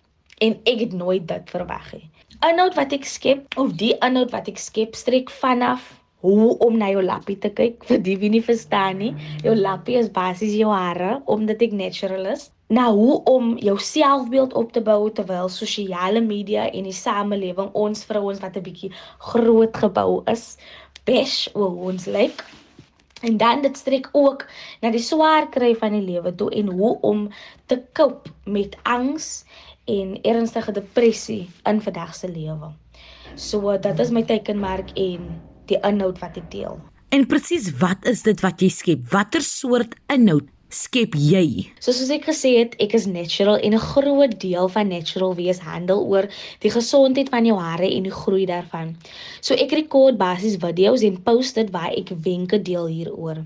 En 0.42 0.58
ek 0.66 0.88
het 0.88 0.98
nooit 0.98 1.22
dit 1.30 1.54
verwag 1.54 1.92
nie 1.94 2.08
inhoud 2.42 2.74
wat 2.78 2.92
ek 2.96 3.04
skep 3.08 3.58
of 3.60 3.74
die 3.80 3.92
inhoud 4.04 4.32
wat 4.34 4.48
ek 4.50 4.58
skep 4.58 4.96
strek 4.98 5.30
vanaf 5.42 5.92
hoe 6.24 6.56
om 6.64 6.78
na 6.80 6.88
jou 6.88 7.02
lappie 7.04 7.36
te 7.36 7.50
kyk 7.52 7.84
vir 7.88 8.00
die 8.06 8.16
wie 8.22 8.32
nie 8.32 8.42
verstaan 8.44 9.00
nie. 9.02 9.12
Jou 9.44 9.54
lappie 9.58 9.98
is 10.00 10.10
basies 10.12 10.56
jou 10.56 10.72
hare 10.72 11.18
omdat 11.30 11.62
ek 11.66 11.76
natural 11.76 12.32
is. 12.32 12.48
Nou 12.72 12.90
hoe 12.96 13.16
om 13.28 13.52
jou 13.60 13.76
selfbeeld 13.78 14.54
op 14.56 14.72
te 14.72 14.80
bou 14.80 15.10
terwyl 15.12 15.50
sosiale 15.52 16.22
media 16.24 16.64
en 16.72 16.88
die 16.88 16.96
samelewing 16.96 17.68
ons 17.76 18.06
vrouens 18.08 18.40
wat 18.40 18.56
'n 18.56 18.64
bietjie 18.64 18.92
groot 19.30 19.76
gebou 19.76 20.22
is, 20.32 20.56
bash 21.04 21.48
oor 21.54 21.76
ons 21.92 22.06
lyk. 22.06 22.40
En 23.22 23.36
dan 23.36 23.62
dit 23.62 23.76
strek 23.76 24.08
ook 24.12 24.46
na 24.80 24.90
die 24.90 25.02
swaar 25.02 25.48
kry 25.48 25.74
van 25.78 25.92
die 25.92 26.02
lewe 26.02 26.34
toe 26.34 26.50
en 26.50 26.72
hoe 26.72 27.00
om 27.00 27.28
te 27.66 27.82
cope 27.92 28.30
met 28.44 28.76
angs 28.82 29.44
en 29.84 30.18
ernstige 30.22 30.72
depressie 30.72 31.50
in 31.62 31.80
vandag 31.82 32.14
se 32.14 32.28
lewe. 32.28 32.72
So 33.34 33.78
dit 33.78 33.98
is 33.98 34.10
my 34.10 34.22
teikenmerk 34.22 34.90
en 34.98 35.28
die 35.70 35.80
inhoud 35.80 36.18
wat 36.18 36.36
ek 36.40 36.50
deel. 36.52 36.80
En 37.14 37.26
presies 37.30 37.70
wat 37.78 38.06
is 38.10 38.24
dit 38.26 38.40
wat 38.42 38.62
jy 38.62 38.68
skep? 38.72 39.06
Watter 39.12 39.44
soort 39.44 39.94
inhoud 40.12 40.48
skep 40.72 41.14
jy? 41.14 41.70
So 41.78 41.92
soos 41.94 42.10
ek 42.10 42.26
gesê 42.26 42.50
het, 42.58 42.74
ek 42.82 42.94
is 42.98 43.06
natural 43.06 43.58
en 43.62 43.74
'n 43.74 43.84
groot 43.94 44.34
deel 44.40 44.68
van 44.68 44.88
natural 44.88 45.34
wees 45.34 45.58
handel 45.58 46.04
oor 46.06 46.28
die 46.60 46.70
gesondheid 46.70 47.28
van 47.28 47.44
jou 47.44 47.58
hare 47.58 47.86
en 47.86 48.02
die 48.02 48.12
groei 48.12 48.46
daarvan. 48.46 48.96
So 49.40 49.54
ek 49.54 49.72
rekord 49.72 50.18
basies 50.18 50.56
video's 50.56 51.02
en 51.02 51.22
post 51.22 51.54
dit 51.54 51.70
waar 51.70 51.92
ek 51.92 52.10
wenke 52.24 52.62
deel 52.62 52.86
hieroor. 52.86 53.44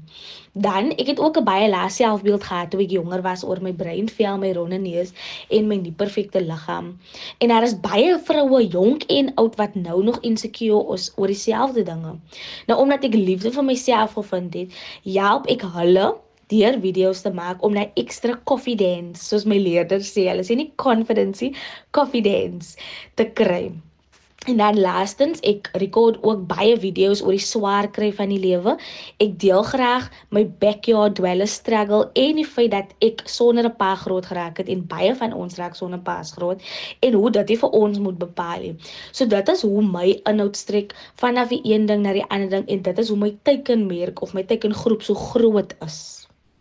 Dan 0.54 0.92
ek 0.92 1.06
het 1.06 1.18
ook 1.18 1.38
'n 1.38 1.44
baie 1.44 1.68
lae 1.68 1.90
selfbeeld 1.90 2.44
gehad 2.44 2.70
toe 2.70 2.82
ek 2.82 2.90
jonger 2.90 3.22
was 3.22 3.44
oor 3.44 3.60
my 3.60 3.72
brein, 3.72 4.08
vel, 4.08 4.38
my 4.38 4.52
ronde 4.52 4.78
neus 4.78 5.12
en 5.50 5.68
my 5.68 5.76
nie 5.76 5.92
perfekte 5.92 6.40
liggaam. 6.40 6.98
En 7.38 7.48
daar 7.48 7.62
is 7.62 7.80
baie 7.80 8.18
vroue, 8.18 8.68
jonk 8.68 9.02
en 9.08 9.34
oud 9.34 9.56
wat 9.56 9.74
nou 9.74 10.02
nog 10.02 10.20
insecure 10.20 10.94
is 10.94 11.12
oor 11.16 11.26
dieselfde 11.26 11.82
dinge. 11.82 12.18
Nou 12.66 12.80
omdat 12.80 13.04
ek 13.04 13.14
liefde 13.14 13.50
vir 13.50 13.64
myself 13.64 14.12
gevind 14.12 14.54
het, 14.54 14.72
help 15.04 15.46
ek 15.46 15.62
hulle 15.62 16.16
deur 16.52 16.78
video's 16.80 17.22
te 17.22 17.32
maak 17.34 17.64
om 17.64 17.76
net 17.76 17.92
ekstra 18.00 18.38
confidence, 18.44 19.24
soos 19.28 19.46
my 19.48 19.58
leerders 19.58 20.12
sê, 20.14 20.28
hulle 20.30 20.46
sê 20.46 20.56
nie 20.56 20.72
confidence, 20.76 21.52
confidence 21.92 22.76
te 23.16 23.28
kry. 23.40 23.68
En 24.46 24.56
dan 24.56 24.78
laastens, 24.80 25.40
ek 25.44 25.66
rekord 25.82 26.22
ook 26.24 26.44
baie 26.48 26.76
video's 26.80 27.20
oor 27.24 27.34
die 27.34 27.42
swaar 27.42 27.88
kry 27.92 28.08
van 28.14 28.30
die 28.32 28.38
lewe. 28.40 28.76
Ek 29.20 29.34
deel 29.42 29.64
graag 29.66 30.06
my 30.32 30.44
backyard 30.62 31.18
dweller 31.18 31.50
struggle 31.50 32.06
en 32.22 32.38
die 32.38 32.46
feit 32.46 32.70
dat 32.72 32.94
ek 33.04 33.24
sonder 33.28 33.66
'n 33.68 33.76
pa 33.76 33.90
groot 34.04 34.30
geraak 34.30 34.62
het 34.62 34.70
en 34.72 34.86
baie 34.86 35.12
van 35.14 35.34
ons 35.34 35.58
raak 35.58 35.74
sonder 35.76 36.00
pa's 36.00 36.32
groot 36.32 36.62
en 37.02 37.12
hoe 37.12 37.30
dit 37.30 37.58
vir 37.58 37.70
ons 37.82 37.98
moet 37.98 38.18
bepaal. 38.18 38.64
So 39.12 39.26
dit 39.26 39.48
is 39.48 39.62
hoe 39.62 39.82
my 39.82 40.20
inhoud 40.24 40.56
strek 40.56 40.94
vanaf 41.16 41.48
die 41.48 41.60
een 41.64 41.86
ding 41.86 42.02
na 42.02 42.12
die 42.12 42.28
ander 42.30 42.48
ding 42.48 42.68
en 42.68 42.82
dit 42.82 42.98
is 42.98 43.08
hoe 43.08 43.18
my 43.18 43.36
teikenmerk 43.42 44.22
of 44.22 44.34
my 44.34 44.42
teikengroep 44.42 45.02
so 45.02 45.14
groot 45.14 45.74
is. 45.84 46.17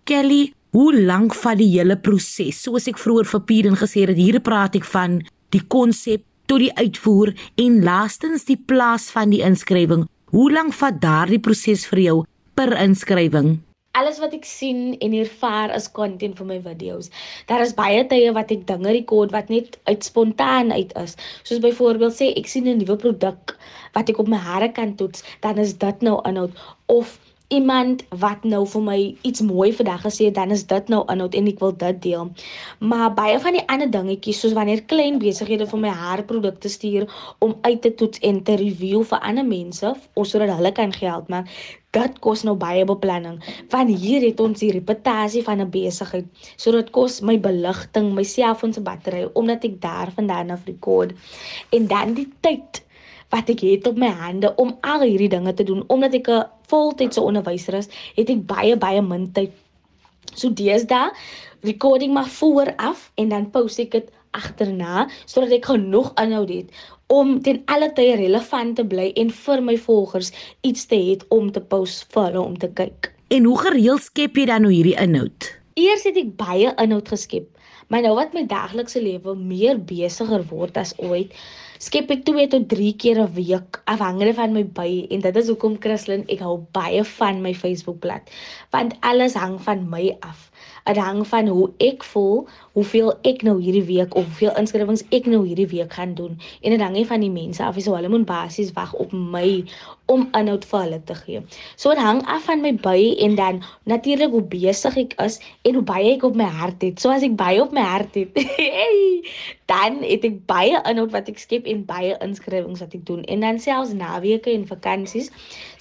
Kelly, 0.07 0.53
hoe 0.71 0.93
lank 1.03 1.33
vat 1.35 1.57
die 1.59 1.67
hele 1.73 1.97
proses? 1.99 2.61
Soos 2.63 2.85
ek 2.87 2.99
vroeër 3.01 3.27
vir 3.27 3.41
Pieren 3.49 3.75
gesê 3.75 4.05
het, 4.05 4.15
hier 4.15 4.37
praat 4.39 4.77
ek 4.79 4.85
van 4.87 5.17
die 5.51 5.59
konsep 5.67 6.23
tot 6.47 6.63
die 6.63 6.71
uitvoer 6.79 7.33
en 7.59 7.81
laastens 7.83 8.47
die 8.47 8.55
plaas 8.55 9.09
van 9.11 9.35
die 9.35 9.41
inskrywing. 9.43 10.05
Hoe 10.31 10.47
lank 10.55 10.71
vat 10.79 11.01
daardie 11.03 11.41
proses 11.43 11.83
vir 11.91 12.03
jou 12.05 12.15
per 12.55 12.71
inskrywing? 12.79 13.57
Alles 13.99 14.23
wat 14.23 14.31
ek 14.37 14.47
sien 14.47 14.95
en 15.03 15.19
ervaar 15.19 15.75
is 15.75 15.91
content 15.91 16.39
vir 16.39 16.51
my 16.53 16.61
video's. 16.63 17.11
Daar 17.51 17.65
is 17.67 17.75
baie 17.75 18.07
tye 18.07 18.31
wat 18.31 18.55
ek 18.55 18.63
dinge 18.71 18.95
rekord 19.01 19.35
wat 19.35 19.51
net 19.51 19.75
uit 19.91 20.07
spontaan 20.07 20.71
uit 20.71 20.95
is. 21.03 21.19
Soos 21.43 21.59
byvoorbeeld 21.59 22.15
sê 22.15 22.31
ek 22.31 22.47
sien 22.47 22.71
'n 22.71 22.79
nuwe 22.79 22.95
produk 22.95 23.57
wat 23.91 24.07
ek 24.07 24.23
op 24.23 24.31
my 24.31 24.39
hare 24.39 24.71
kan 24.71 24.95
toets, 24.95 25.27
dan 25.43 25.59
is 25.59 25.75
dit 25.75 26.01
nou 26.01 26.21
inhoud 26.23 26.55
of 26.87 27.17
iemand 27.47 28.03
wat 28.19 28.43
nou 28.43 28.65
vir 28.67 28.83
my 28.83 28.97
iets 29.27 29.41
mooi 29.45 29.69
vandag 29.75 30.01
gesê 30.03 30.27
het, 30.27 30.35
dan 30.35 30.51
is 30.51 30.65
dit 30.67 30.89
nou 30.91 31.03
inhoud 31.11 31.35
en 31.39 31.47
ek 31.47 31.61
wil 31.63 31.73
dit 31.79 32.01
deel. 32.03 32.31
Maar 32.79 33.13
baie 33.15 33.37
van 33.39 33.55
die 33.55 33.63
ander 33.71 33.89
dingetjies 33.91 34.41
soos 34.43 34.55
wanneer 34.57 34.83
klein 34.91 35.19
besighede 35.21 35.67
vir 35.71 35.81
my 35.85 35.93
haarprodukte 36.01 36.71
stuur 36.71 37.07
om 37.39 37.55
uit 37.61 37.81
te 37.81 37.93
toets 37.95 38.19
en 38.27 38.41
te 38.43 38.57
review 38.59 39.03
vir 39.11 39.23
ander 39.31 39.47
mense 39.47 39.93
of 40.13 40.27
sodat 40.27 40.51
hulle 40.57 40.71
kan 40.75 40.91
geld 40.93 41.31
maak, 41.31 41.47
dit 41.95 42.19
kos 42.19 42.43
nou 42.43 42.55
baie 42.59 42.83
beplanning. 42.85 43.39
Want 43.71 43.95
hier 44.03 44.25
het 44.27 44.43
ons 44.43 44.59
die 44.59 44.73
reputasie 44.75 45.43
van 45.43 45.61
'n 45.61 45.69
besigheid. 45.71 46.27
So 46.57 46.71
dit 46.71 46.91
kos 46.91 47.21
my 47.21 47.39
beligting, 47.39 48.13
my 48.13 48.23
selfoon 48.23 48.73
se 48.73 48.81
battery 48.81 49.29
omdat 49.33 49.63
ek 49.63 49.81
daar 49.81 50.11
vandaan 50.11 50.51
af 50.51 50.65
rekord 50.65 51.15
en 51.71 51.87
dan 51.87 52.13
die 52.13 52.27
tyd 52.41 52.83
wat 53.29 53.49
ek 53.49 53.59
het 53.59 53.87
op 53.87 53.97
my 53.99 54.07
hande 54.07 54.53
om 54.55 54.77
al 54.81 55.01
hierdie 55.01 55.29
dinge 55.29 55.53
te 55.53 55.63
doen 55.63 55.83
omdat 55.87 56.13
ek 56.13 56.27
'n 56.27 56.56
voltydse 56.71 57.23
onderwyser 57.23 57.79
is, 57.81 57.89
het 58.15 58.29
ek 58.33 58.45
baie 58.49 58.75
baie 58.79 59.01
min 59.01 59.29
tyd. 59.33 59.53
So 60.35 60.51
deesdae 60.53 61.11
recording 61.65 62.13
maar 62.13 62.29
vooraf 62.29 63.11
en 63.15 63.29
dan 63.29 63.49
post 63.51 63.79
ek 63.79 63.91
dit 63.95 64.13
agterna 64.37 65.07
sodat 65.25 65.55
ek 65.57 65.69
genoeg 65.71 66.11
inhoud 66.21 66.51
het 66.53 66.85
om 67.13 67.37
ten 67.41 67.61
alle 67.71 67.89
tye 67.95 68.17
relevant 68.19 68.75
te 68.77 68.85
bly 68.85 69.11
en 69.15 69.31
vir 69.33 69.63
my 69.63 69.77
volgers 69.79 70.31
iets 70.67 70.85
te 70.91 70.99
hê 70.99 71.15
om 71.33 71.51
te 71.51 71.63
post 71.73 72.07
vir 72.13 72.27
hulle 72.29 72.43
om 72.43 72.57
te 72.59 72.69
kyk. 72.79 73.11
En 73.31 73.47
hoe 73.47 73.57
gereeld 73.59 74.03
skep 74.03 74.37
jy 74.37 74.47
dan 74.49 74.67
nou 74.67 74.73
hierdie 74.73 74.97
inhoud? 74.99 75.51
Eers 75.79 76.03
het 76.07 76.19
ek 76.19 76.35
baie 76.39 76.73
inhoud 76.83 77.09
geskep, 77.11 77.47
maar 77.87 78.03
nou 78.03 78.13
wat 78.19 78.35
my 78.35 78.43
daglikse 78.49 79.01
lewe 79.03 79.35
meer 79.39 79.79
besigger 79.79 80.43
word 80.51 80.77
as 80.79 80.93
ooit, 80.99 81.35
skep 81.85 82.09
ek 82.13 82.23
2 82.27 82.43
tot 82.53 82.63
3 82.73 82.93
keer 83.01 83.19
'n 83.23 83.33
week 83.33 83.77
afhangende 83.93 84.33
van 84.37 84.53
my 84.55 84.63
by 84.79 84.89
en 85.13 85.21
dit 85.25 85.35
is 85.41 85.49
hoekom 85.51 85.75
Christlyn 85.83 86.23
ek 86.35 86.41
hou 86.45 86.55
baie 86.77 87.03
van 87.17 87.41
my 87.45 87.53
Facebookblad 87.63 88.33
want 88.73 88.95
alles 89.11 89.37
hang 89.37 89.59
van 89.67 89.85
my 89.89 90.05
af. 90.31 90.49
Dit 90.87 90.97
hang 90.97 91.27
van 91.27 91.47
hoe 91.47 91.69
ek 91.83 92.03
voel, 92.07 92.47
hoeveel 92.77 93.11
ek 93.27 93.41
nou 93.43 93.57
hierdie 93.59 93.83
week 93.83 94.15
of 94.15 94.25
hoeveel 94.29 94.53
inskrywings 94.59 95.03
ek 95.15 95.25
nou 95.27 95.41
hierdie 95.43 95.67
week 95.67 95.93
gaan 95.93 96.13
doen. 96.15 96.37
En 96.61 96.71
dit 96.71 96.81
hang 96.81 96.93
nie 96.95 97.05
van 97.09 97.23
die 97.23 97.31
mense 97.31 97.63
af 97.63 97.75
nie, 97.75 97.83
so 97.83 97.95
hulle 97.97 98.11
moet 98.11 98.25
basies 98.29 98.71
wag 98.77 98.93
op 98.95 99.11
my 99.11 99.63
om 100.07 100.27
inhoud 100.37 100.65
vir 100.69 100.79
hulle 100.85 100.99
te 101.09 101.15
gee. 101.19 101.41
So 101.75 101.91
dit 101.91 102.03
hang 102.03 102.21
af 102.31 102.47
van 102.47 102.63
my 102.63 102.73
by 102.83 102.97
en 103.25 103.35
dan 103.35 103.61
natuurlik 103.89 104.31
hoe 104.31 104.43
besig 104.51 104.97
ek 105.03 105.17
is 105.23 105.39
en 105.67 105.79
hoe 105.79 105.83
baie 105.87 106.13
ek 106.13 106.23
op 106.27 106.37
my 106.39 106.47
hart 106.59 106.85
het. 106.85 107.01
So 107.03 107.11
as 107.11 107.25
ek 107.27 107.35
baie 107.39 107.59
op 107.63 107.75
my 107.75 107.83
hart 107.83 108.15
het, 108.15 108.37
dan 109.71 109.99
het 110.03 110.27
ek 110.27 110.39
baie 110.47 110.79
inhoud 110.87 111.11
wat 111.15 111.27
ek 111.31 111.41
skep 111.43 111.67
en 111.67 111.83
baie 111.89 112.15
inskrywings 112.23 112.83
wat 112.85 112.95
ek 112.95 113.03
doen. 113.09 113.25
En 113.27 113.43
dan 113.43 113.59
selfs 113.59 113.91
naweke 113.97 114.53
en 114.53 114.63
vakansies 114.69 115.33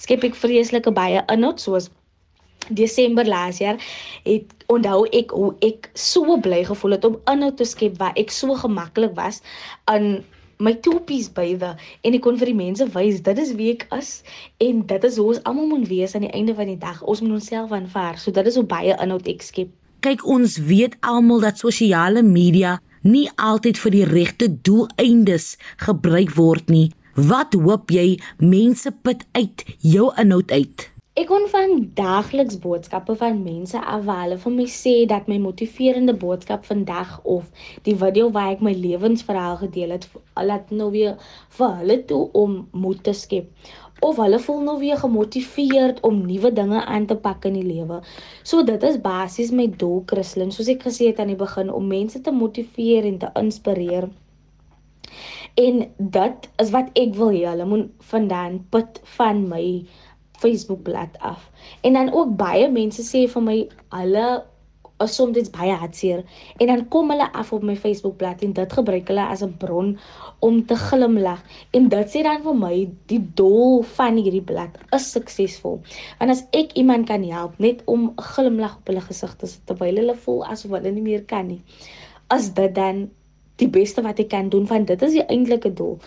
skep 0.03 0.27
ek 0.27 0.35
vreeslike 0.35 0.91
baie 0.91 1.23
inhoud 1.31 1.63
soos 1.63 1.91
Desember 2.67 3.23
laas 3.27 3.57
jaar 3.63 3.79
het 4.23 4.56
onthou 4.73 5.05
ek 5.15 5.31
hoe 5.35 5.53
ek 5.65 5.89
so 5.95 6.37
bly 6.43 6.63
gevoel 6.67 6.97
het 6.97 7.05
om 7.07 7.19
inhoud 7.31 7.57
te 7.59 7.67
skep 7.67 7.99
waar 8.01 8.15
ek 8.19 8.33
so 8.35 8.55
gemaklik 8.59 9.13
was 9.19 9.41
aan 9.91 10.19
my 10.59 10.73
topies 10.81 11.29
bywe 11.33 11.69
en 11.77 12.17
ek 12.17 12.23
kon 12.25 12.37
vir 12.41 12.51
die 12.51 12.57
mense 12.57 12.87
wys 12.95 13.21
dit 13.25 13.41
is 13.43 13.53
wie 13.59 13.69
ek 13.75 13.85
is 13.97 14.11
en 14.63 14.81
dit 14.89 15.07
is 15.09 15.19
hoe 15.21 15.29
ons 15.33 15.43
almal 15.49 15.69
moet 15.73 15.87
wees 15.91 16.15
aan 16.17 16.25
die 16.25 16.33
einde 16.33 16.55
van 16.57 16.71
die 16.71 16.79
dag. 16.81 17.01
Ons 17.05 17.21
moet 17.21 17.37
onsself 17.37 17.71
aanvaar. 17.75 18.17
So 18.17 18.33
dit 18.33 18.49
is 18.49 18.57
hoe 18.57 18.65
baie 18.65 18.97
inhoud 18.97 19.29
ek 19.29 19.45
skep. 19.45 19.71
Kyk 20.05 20.25
ons 20.25 20.57
weet 20.65 20.97
almal 21.05 21.45
dat 21.45 21.61
sosiale 21.61 22.23
media 22.25 22.77
nie 23.05 23.27
altyd 23.37 23.79
vir 23.81 23.93
die 23.93 24.05
regte 24.09 24.49
doeleindes 24.49 25.55
gebruik 25.85 26.33
word 26.35 26.73
nie. 26.73 26.89
Wat 27.17 27.55
hoop 27.57 27.93
jy 27.93 28.17
mense 28.41 28.91
put 29.05 29.25
uit 29.37 29.65
jou 29.81 30.11
inhoud 30.17 30.53
uit 30.53 30.89
Ek 31.17 31.25
kon 31.31 31.47
van 31.49 31.71
dagliks 31.97 32.59
boodskappe 32.61 33.15
van 33.17 33.39
mense 33.41 33.79
afhaal 33.93 34.35
vir 34.41 34.53
my 34.53 34.65
sê 34.69 34.91
dat 35.09 35.25
my 35.31 35.39
motiverende 35.41 36.13
boodskap 36.23 36.67
vandag 36.69 37.15
of 37.35 37.47
die 37.87 37.95
video 38.03 38.27
waar 38.35 38.51
ek 38.51 38.61
my 38.67 38.73
lewensverhaal 38.77 39.57
gedeel 39.63 39.95
het, 39.95 40.05
laat 40.37 40.69
nou 40.69 40.91
weer 40.93 41.15
vir 41.57 41.73
hulle 41.79 41.97
toe 42.11 42.19
om 42.43 42.53
moed 42.83 43.01
te 43.07 43.15
skep 43.17 43.49
of 44.05 44.21
hulle 44.21 44.37
voel 44.45 44.61
nou 44.67 44.77
weer 44.83 45.01
gemotiveerd 45.01 46.03
om 46.05 46.21
nuwe 46.27 46.53
dinge 46.53 46.85
aan 46.85 47.09
te 47.09 47.17
pak 47.25 47.49
in 47.49 47.57
die 47.57 47.65
lewe. 47.65 47.97
So 48.45 48.61
dit 48.61 48.83
is 48.85 49.01
basies 49.01 49.49
my 49.49 49.65
doel, 49.73 50.03
Christlyn, 50.05 50.53
soos 50.53 50.69
ek 50.69 50.85
gesê 50.85 51.09
het 51.09 51.23
aan 51.23 51.33
die 51.33 51.39
begin 51.39 51.73
om 51.73 51.89
mense 51.89 52.21
te 52.21 52.35
motiveer 52.43 53.09
en 53.09 53.17
te 53.25 53.33
inspireer. 53.41 54.11
En 55.57 55.81
dit 55.97 56.51
is 56.61 56.69
wat 56.77 56.93
ek 57.01 57.17
wil 57.17 57.33
hê 57.33 57.47
hulle 57.49 57.65
moet 57.65 57.89
vandaan 58.11 58.59
put 58.69 59.01
van 59.17 59.47
my 59.49 59.63
Facebook 60.41 60.83
bladsy 60.83 61.17
af. 61.19 61.49
En 61.81 61.93
dan 61.93 62.13
ook 62.13 62.35
baie 62.37 62.69
mense 62.71 63.03
sê 63.05 63.25
vir 63.31 63.43
my 63.43 63.57
hulle 63.95 64.27
is 65.03 65.15
soms 65.15 65.51
baie 65.53 65.73
hartseer 65.77 66.23
en 66.57 66.69
dan 66.71 66.87
kom 66.93 67.11
hulle 67.13 67.27
af 67.33 67.51
op 67.53 67.65
my 67.69 67.75
Facebook 67.77 68.17
bladsy 68.17 68.47
en 68.47 68.53
dit 68.57 68.73
gebruik 68.79 69.09
hulle 69.11 69.25
as 69.33 69.43
'n 69.45 69.57
bron 69.57 69.97
om 70.39 70.65
te 70.65 70.75
glimlag. 70.75 71.43
En 71.71 71.89
dit 71.89 72.07
sê 72.13 72.23
dan 72.23 72.41
vir 72.43 72.55
my 72.55 72.89
die 73.05 73.21
doel 73.33 73.81
van 73.81 74.15
hierdie 74.15 74.41
blad 74.41 74.77
is 74.91 75.11
suksesvol. 75.11 75.81
Want 76.19 76.31
as 76.31 76.43
ek 76.51 76.73
iemand 76.73 77.07
kan 77.07 77.23
help 77.23 77.59
net 77.59 77.81
om 77.85 78.09
'n 78.09 78.21
glimlag 78.21 78.77
op 78.77 78.87
hulle 78.87 79.01
gesig 79.01 79.35
te 79.35 79.47
sit 79.47 79.65
terwyl 79.65 79.95
hulle 79.95 80.15
voel 80.15 80.45
asof 80.45 80.71
hulle 80.71 80.91
nie 80.91 81.01
meer 81.01 81.23
kan 81.23 81.47
nie, 81.47 81.61
as 82.27 82.53
dit 82.53 82.75
dan 82.75 83.09
die 83.55 83.69
beste 83.69 84.01
wat 84.01 84.19
ek 84.19 84.29
kan 84.29 84.49
doen 84.49 84.67
want 84.67 84.87
dit 84.87 85.01
is 85.01 85.11
die 85.11 85.25
eintlike 85.25 85.73
doel 85.73 85.97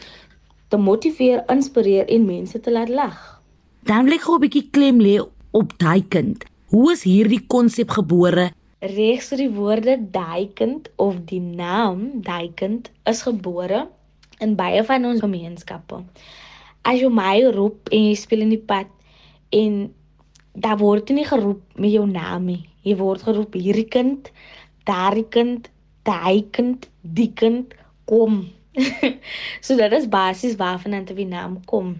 te 0.71 0.77
motiveer, 0.77 1.45
inspireer 1.51 2.07
en 2.07 2.27
mense 2.27 2.61
te 2.61 2.71
laat 2.71 2.89
lag. 2.89 3.40
Dan 3.89 4.05
wil 4.05 4.15
ek 4.15 4.25
gou 4.29 4.37
'n 4.37 4.45
bietjie 4.45 4.69
klem 4.71 4.99
lê 5.01 5.17
op 5.57 5.73
daai 5.79 6.05
kind. 6.09 6.45
Hoe 6.69 6.93
is 6.93 7.03
hierdie 7.03 7.47
konsep 7.49 7.91
gebore? 7.91 8.51
Regs 8.81 9.31
die 9.41 9.49
woorde 9.49 9.97
daai 10.13 10.53
kind 10.55 10.89
of 10.97 11.17
die 11.25 11.41
naam 11.41 12.21
daai 12.23 12.53
kind 12.55 12.91
is 13.05 13.23
gebore 13.23 13.89
in 14.39 14.55
baie 14.57 14.85
van 14.85 15.05
ons 15.05 15.21
gemeenskappe. 15.25 16.05
As 16.85 17.01
jy 17.01 17.09
my 17.09 17.41
roep 17.57 17.89
en 17.93 18.05
jy 18.11 18.15
speel 18.15 18.45
in 18.45 18.53
die 18.53 18.67
pad 18.73 18.89
en 19.51 19.95
daar 20.53 20.79
word 20.79 21.09
nie 21.11 21.25
geroep 21.25 21.63
met 21.77 21.91
jou 21.91 22.07
naam 22.07 22.45
nie. 22.45 22.69
Jy 22.85 22.97
word 22.97 23.23
geroep 23.23 23.55
hierdie 23.55 23.89
kind, 23.89 24.31
daai 24.85 25.25
kind, 25.29 25.71
daai 26.05 26.45
kind, 26.53 26.89
die 27.03 27.33
kind 27.33 27.75
kom. 28.05 28.45
so 29.65 29.77
dit 29.77 29.93
is 29.93 30.09
basies 30.09 30.57
waarvan 30.57 30.93
dan 30.93 31.05
die 31.17 31.27
naam 31.27 31.65
kom 31.65 31.97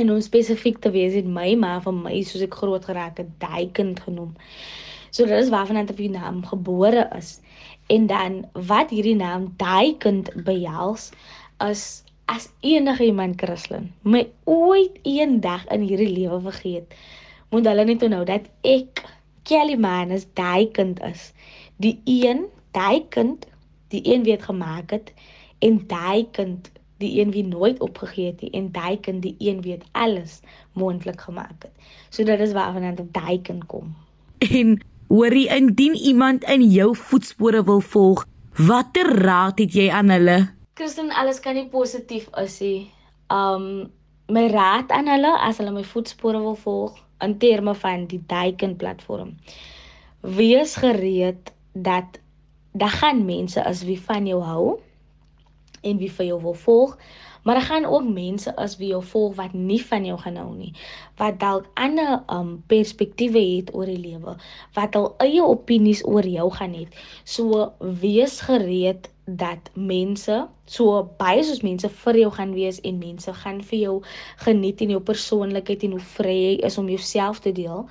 en 0.00 0.10
om 0.12 0.20
spesifiek 0.20 0.78
te 0.82 0.90
wees 0.94 1.14
het 1.14 1.26
my 1.26 1.54
ma 1.54 1.76
van 1.84 2.02
my 2.02 2.22
soos 2.26 2.44
ek 2.46 2.54
groot 2.60 2.84
geraak 2.84 3.20
het 3.22 3.30
daai 3.42 3.70
kind 3.72 4.00
genoem. 4.00 4.34
So 5.10 5.26
dit 5.26 5.38
is 5.38 5.52
waarvan 5.54 5.78
dan 5.78 5.96
die 5.96 6.10
naam 6.10 6.42
gebore 6.46 7.08
is. 7.16 7.40
En 7.86 8.06
dan 8.10 8.44
wat 8.52 8.90
hierdie 8.90 9.16
naam 9.16 9.52
daai 9.56 9.96
kind 9.98 10.30
behels 10.44 11.10
is 11.62 12.02
as 12.26 12.48
enige 12.60 13.04
iemand 13.04 13.36
Christlyn 13.36 13.90
my 14.02 14.22
ooit 14.48 14.96
eendag 15.02 15.66
in 15.68 15.84
hierdie 15.84 16.08
lewe 16.08 16.40
vergeet 16.46 16.96
moet 17.52 17.68
hulle 17.68 17.84
net 17.84 18.02
onthou 18.02 18.24
dat 18.28 18.48
ek 18.66 19.04
Kelly 19.44 19.76
Manus 19.76 20.24
daai 20.38 20.70
kind 20.72 21.00
is. 21.04 21.32
Die 21.76 21.98
een, 22.08 22.46
daai 22.72 23.04
kind, 23.12 23.44
die 23.92 24.00
een 24.08 24.24
wie 24.24 24.36
dit 24.36 24.46
gemaak 24.48 24.90
het 24.90 25.12
en 25.60 25.82
daai 25.90 26.24
kind 26.32 26.70
die 27.04 27.20
een 27.20 27.30
wie 27.34 27.44
nooit 27.46 27.80
opgegee 27.84 28.32
het 28.32 28.42
nie 28.44 28.50
en 28.56 28.70
daai 28.72 28.96
kind 29.00 29.22
die 29.22 29.36
een 29.38 29.60
wie 29.64 29.76
dit 29.76 29.84
alles 29.92 30.40
moontlik 30.72 31.20
gemaak 31.20 31.68
het. 31.68 31.72
So 32.10 32.24
dit 32.24 32.40
is 32.40 32.52
waarvan 32.56 32.94
dan 32.94 33.08
daai 33.12 33.40
kind 33.42 33.66
kom. 33.70 33.94
En 34.38 34.78
hoorie 35.08 35.48
indien 35.48 35.94
iemand 35.94 36.44
in 36.44 36.64
jou 36.70 36.94
voetspore 36.96 37.64
wil 37.64 37.80
volg, 37.80 38.24
watter 38.56 39.10
raad 39.22 39.58
het 39.58 39.74
jy 39.74 39.90
aan 39.90 40.10
hulle? 40.10 40.38
Christen, 40.74 41.12
alles 41.14 41.40
kan 41.40 41.54
nie 41.54 41.68
positief 41.70 42.28
is 42.40 42.58
nie. 42.60 42.90
Um 43.32 43.90
my 44.32 44.46
raad 44.48 44.90
aan 44.90 45.08
hulle 45.12 45.34
as 45.44 45.60
hulle 45.60 45.74
my 45.74 45.84
voetspore 45.84 46.40
wil 46.40 46.56
volg 46.56 46.96
in 47.24 47.36
terme 47.38 47.74
van 47.74 48.06
die 48.08 48.20
daai 48.26 48.54
kind 48.56 48.76
platform. 48.80 49.34
Wees 50.20 50.76
gereed 50.80 51.52
dat 51.72 52.18
daar 52.72 52.96
gaan 53.00 53.24
mense 53.24 53.64
as 53.64 53.84
wie 53.84 54.00
van 54.00 54.26
jou 54.26 54.40
hou 54.42 54.80
en 55.84 56.00
wie 56.00 56.10
vir 56.10 56.32
jou 56.32 56.40
wil 56.42 56.58
volg. 56.64 56.98
Maar 57.44 57.54
daar 57.54 57.68
gaan 57.68 57.84
ook 57.84 58.06
mense 58.08 58.56
as 58.56 58.76
wie 58.80 58.88
jou 58.88 59.02
volg 59.04 59.34
wat 59.36 59.52
nie 59.52 59.80
van 59.84 60.04
jou 60.04 60.16
gaan 60.18 60.36
hou 60.40 60.54
nie, 60.56 60.72
wat 61.20 61.40
dalk 61.40 61.66
ander 61.74 62.22
um 62.32 62.54
perspektiewe 62.66 63.42
het 63.56 63.74
oor 63.74 63.84
die 63.84 64.00
lewe, 64.00 64.36
wat 64.72 64.96
al 64.96 65.10
eie 65.20 65.44
opinies 65.44 66.00
oor 66.08 66.24
jou 66.24 66.48
gaan 66.56 66.72
hê. 66.72 66.86
So 67.24 67.68
wees 68.00 68.40
gereed 68.48 69.10
dat 69.24 69.68
mense, 69.74 70.46
so 70.64 71.04
baie 71.20 71.44
soos 71.44 71.60
mense 71.64 71.88
vir 71.88 72.20
jou 72.22 72.32
gaan 72.32 72.56
wees 72.56 72.80
en 72.80 72.98
mense 72.98 73.36
gaan 73.44 73.60
vir 73.60 73.78
jou 73.78 73.94
geniet 74.46 74.80
in 74.80 74.96
jou 74.96 75.04
persoonlikheid 75.04 75.84
en 75.84 75.98
hoe 75.98 76.06
vry 76.16 76.36
jy 76.38 76.56
is 76.64 76.80
om 76.80 76.88
jouself 76.88 77.44
te 77.44 77.52
deel. 77.52 77.84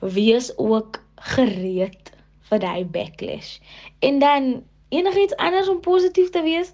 Wees 0.00 0.52
ook 0.60 1.00
gereed 1.32 2.12
vir 2.50 2.60
daai 2.60 2.84
backlash. 2.84 3.56
En 4.04 4.18
dan 4.20 4.64
enigiets 4.88 5.36
anders 5.36 5.68
om 5.68 5.80
positief 5.80 6.30
te 6.30 6.42
wees, 6.42 6.72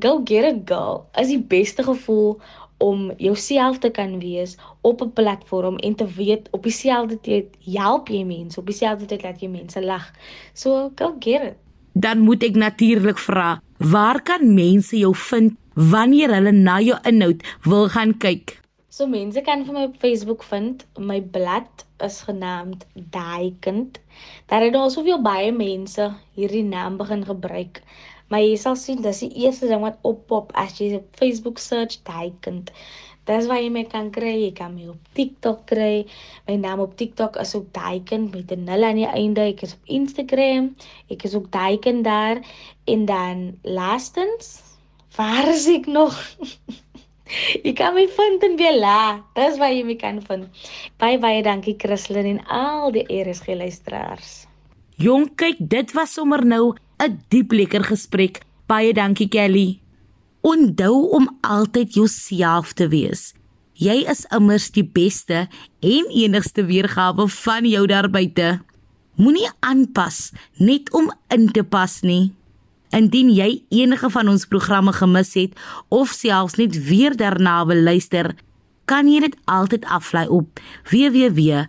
go 0.00 0.20
get 0.24 0.44
it 0.44 0.62
girl. 0.64 1.04
Is 1.20 1.28
die 1.28 1.40
beste 1.40 1.82
gevoel 1.82 2.40
om 2.78 3.12
jouself 3.16 3.78
te 3.78 3.90
kan 3.90 4.18
wees 4.18 4.56
op 4.80 5.02
'n 5.02 5.12
platform 5.12 5.76
en 5.76 5.94
te 5.94 6.06
weet 6.06 6.48
op 6.50 6.62
dieselfde 6.62 7.20
tyd 7.20 7.46
help 7.64 8.08
jy 8.08 8.24
mense, 8.24 8.60
op 8.60 8.66
dieselfde 8.66 9.06
tyd 9.06 9.22
laat 9.22 9.40
jy 9.40 9.48
mense 9.48 9.84
lag. 9.84 10.10
So 10.52 10.90
go 10.94 11.16
get 11.18 11.42
it. 11.42 11.56
Dan 11.92 12.18
moet 12.18 12.42
ek 12.42 12.54
natuurlik 12.54 13.18
vra, 13.18 13.62
waar 13.78 14.22
kan 14.22 14.54
mense 14.54 14.98
jou 14.98 15.14
vind 15.14 15.52
wanneer 15.74 16.34
hulle 16.34 16.52
na 16.52 16.80
jou 16.80 16.98
inhoud 17.02 17.42
wil 17.62 17.88
gaan 17.88 18.18
kyk? 18.18 18.63
So 18.94 19.06
mense 19.10 19.40
kan 19.46 19.64
vir 19.66 19.74
my 19.74 19.80
op 19.88 19.94
Facebook 20.02 20.44
vind. 20.46 20.82
My 21.10 21.16
blad 21.36 21.80
is 22.06 22.20
genaamd 22.26 22.84
Daai 23.14 23.56
Kind. 23.64 23.96
Daar 24.52 24.62
het 24.62 24.76
al 24.78 24.92
soveel 24.94 25.18
baie 25.24 25.48
mense 25.56 26.04
hierdie 26.36 26.62
naam 26.66 27.00
begin 27.00 27.24
gebruik. 27.26 27.80
Maar 28.30 28.44
jy 28.44 28.52
sal 28.64 28.78
sien 28.78 29.02
dis 29.02 29.24
die 29.24 29.32
eerste 29.42 29.66
ding 29.72 29.82
wat 29.82 29.98
oppop 30.10 30.54
as 30.62 30.76
jy 30.78 30.92
op 31.00 31.08
Facebook 31.18 31.58
search 31.64 31.96
daai 32.06 32.30
kind. 32.46 32.70
Dis 33.26 33.50
waar 33.50 33.64
jy 33.64 33.72
my 33.74 33.82
kan 33.96 34.12
kry. 34.14 34.36
Jy 34.44 34.52
kan 34.62 34.78
my 34.78 34.86
op 34.94 35.10
TikTok 35.18 35.66
kry. 35.72 36.06
My 36.46 36.60
naam 36.62 36.86
op 36.86 36.94
TikTok 37.02 37.40
is 37.42 37.56
ook 37.58 37.66
daai 37.74 37.98
kind 38.12 38.30
met 38.30 38.54
'n 38.54 38.62
nul 38.70 38.90
aan 38.92 39.02
die 39.02 39.10
einde. 39.10 39.48
Ek 39.50 39.66
is 39.66 39.74
op 39.74 39.92
Instagram. 39.98 40.70
Ek 41.10 41.26
is 41.26 41.34
ook 41.34 41.50
daai 41.50 41.82
kind 41.82 42.06
daar. 42.06 42.46
En 42.86 43.04
dan 43.10 43.58
laastens, 43.62 44.62
waar 45.18 45.48
is 45.50 45.66
ek 45.66 45.90
nog? 45.90 46.14
Jy 47.64 47.72
kan 47.76 47.94
my 47.96 48.06
vind 48.16 48.42
in 48.44 48.56
Bella. 48.56 49.24
Dis 49.36 49.58
waar 49.60 49.72
jy 49.72 49.84
my 49.86 49.96
kan 50.00 50.20
vind. 50.28 50.48
Baie 51.00 51.18
baie 51.18 51.42
dankie 51.44 51.76
Christlyn 51.80 52.28
en 52.36 52.40
al 52.52 52.92
die 52.94 53.04
RSG 53.08 53.56
luisteraars. 53.56 54.44
Jong, 55.00 55.30
kyk, 55.34 55.58
dit 55.58 55.94
was 55.96 56.14
sommer 56.14 56.44
nou 56.44 56.74
'n 57.02 57.18
diep 57.28 57.52
lekker 57.52 57.84
gesprek. 57.84 58.44
Baie 58.66 58.92
dankie 58.92 59.28
Kelly. 59.28 59.80
Onthou 60.42 61.10
om 61.10 61.28
altyd 61.40 61.94
jouself 61.94 62.72
te 62.72 62.88
wees. 62.88 63.34
Jy 63.74 64.04
is 64.06 64.26
immers 64.30 64.70
die 64.70 64.84
beste 64.84 65.48
en 65.80 66.04
enigste 66.12 66.64
weergawe 66.64 67.28
van 67.28 67.66
jou 67.66 67.86
daar 67.86 68.10
buite. 68.10 68.60
Moenie 69.16 69.50
aanpas 69.60 70.32
net 70.58 70.92
om 70.92 71.10
in 71.28 71.50
te 71.50 71.64
pas 71.64 72.00
nie. 72.02 72.32
Indien 72.94 73.32
jy 73.34 73.66
enige 73.74 74.06
van 74.14 74.30
ons 74.30 74.46
programme 74.46 74.94
gemis 74.94 75.34
het 75.34 75.58
of 75.90 76.14
selfs 76.14 76.54
net 76.60 76.78
weer 76.86 77.16
daarna 77.18 77.66
wil 77.66 77.82
luister, 77.82 78.38
kan 78.86 79.10
jy 79.10 79.20
dit 79.24 79.34
altyd 79.50 79.82
aflaai 79.90 80.28
op 80.28 80.60
www.rsg.co.za. 80.92 81.64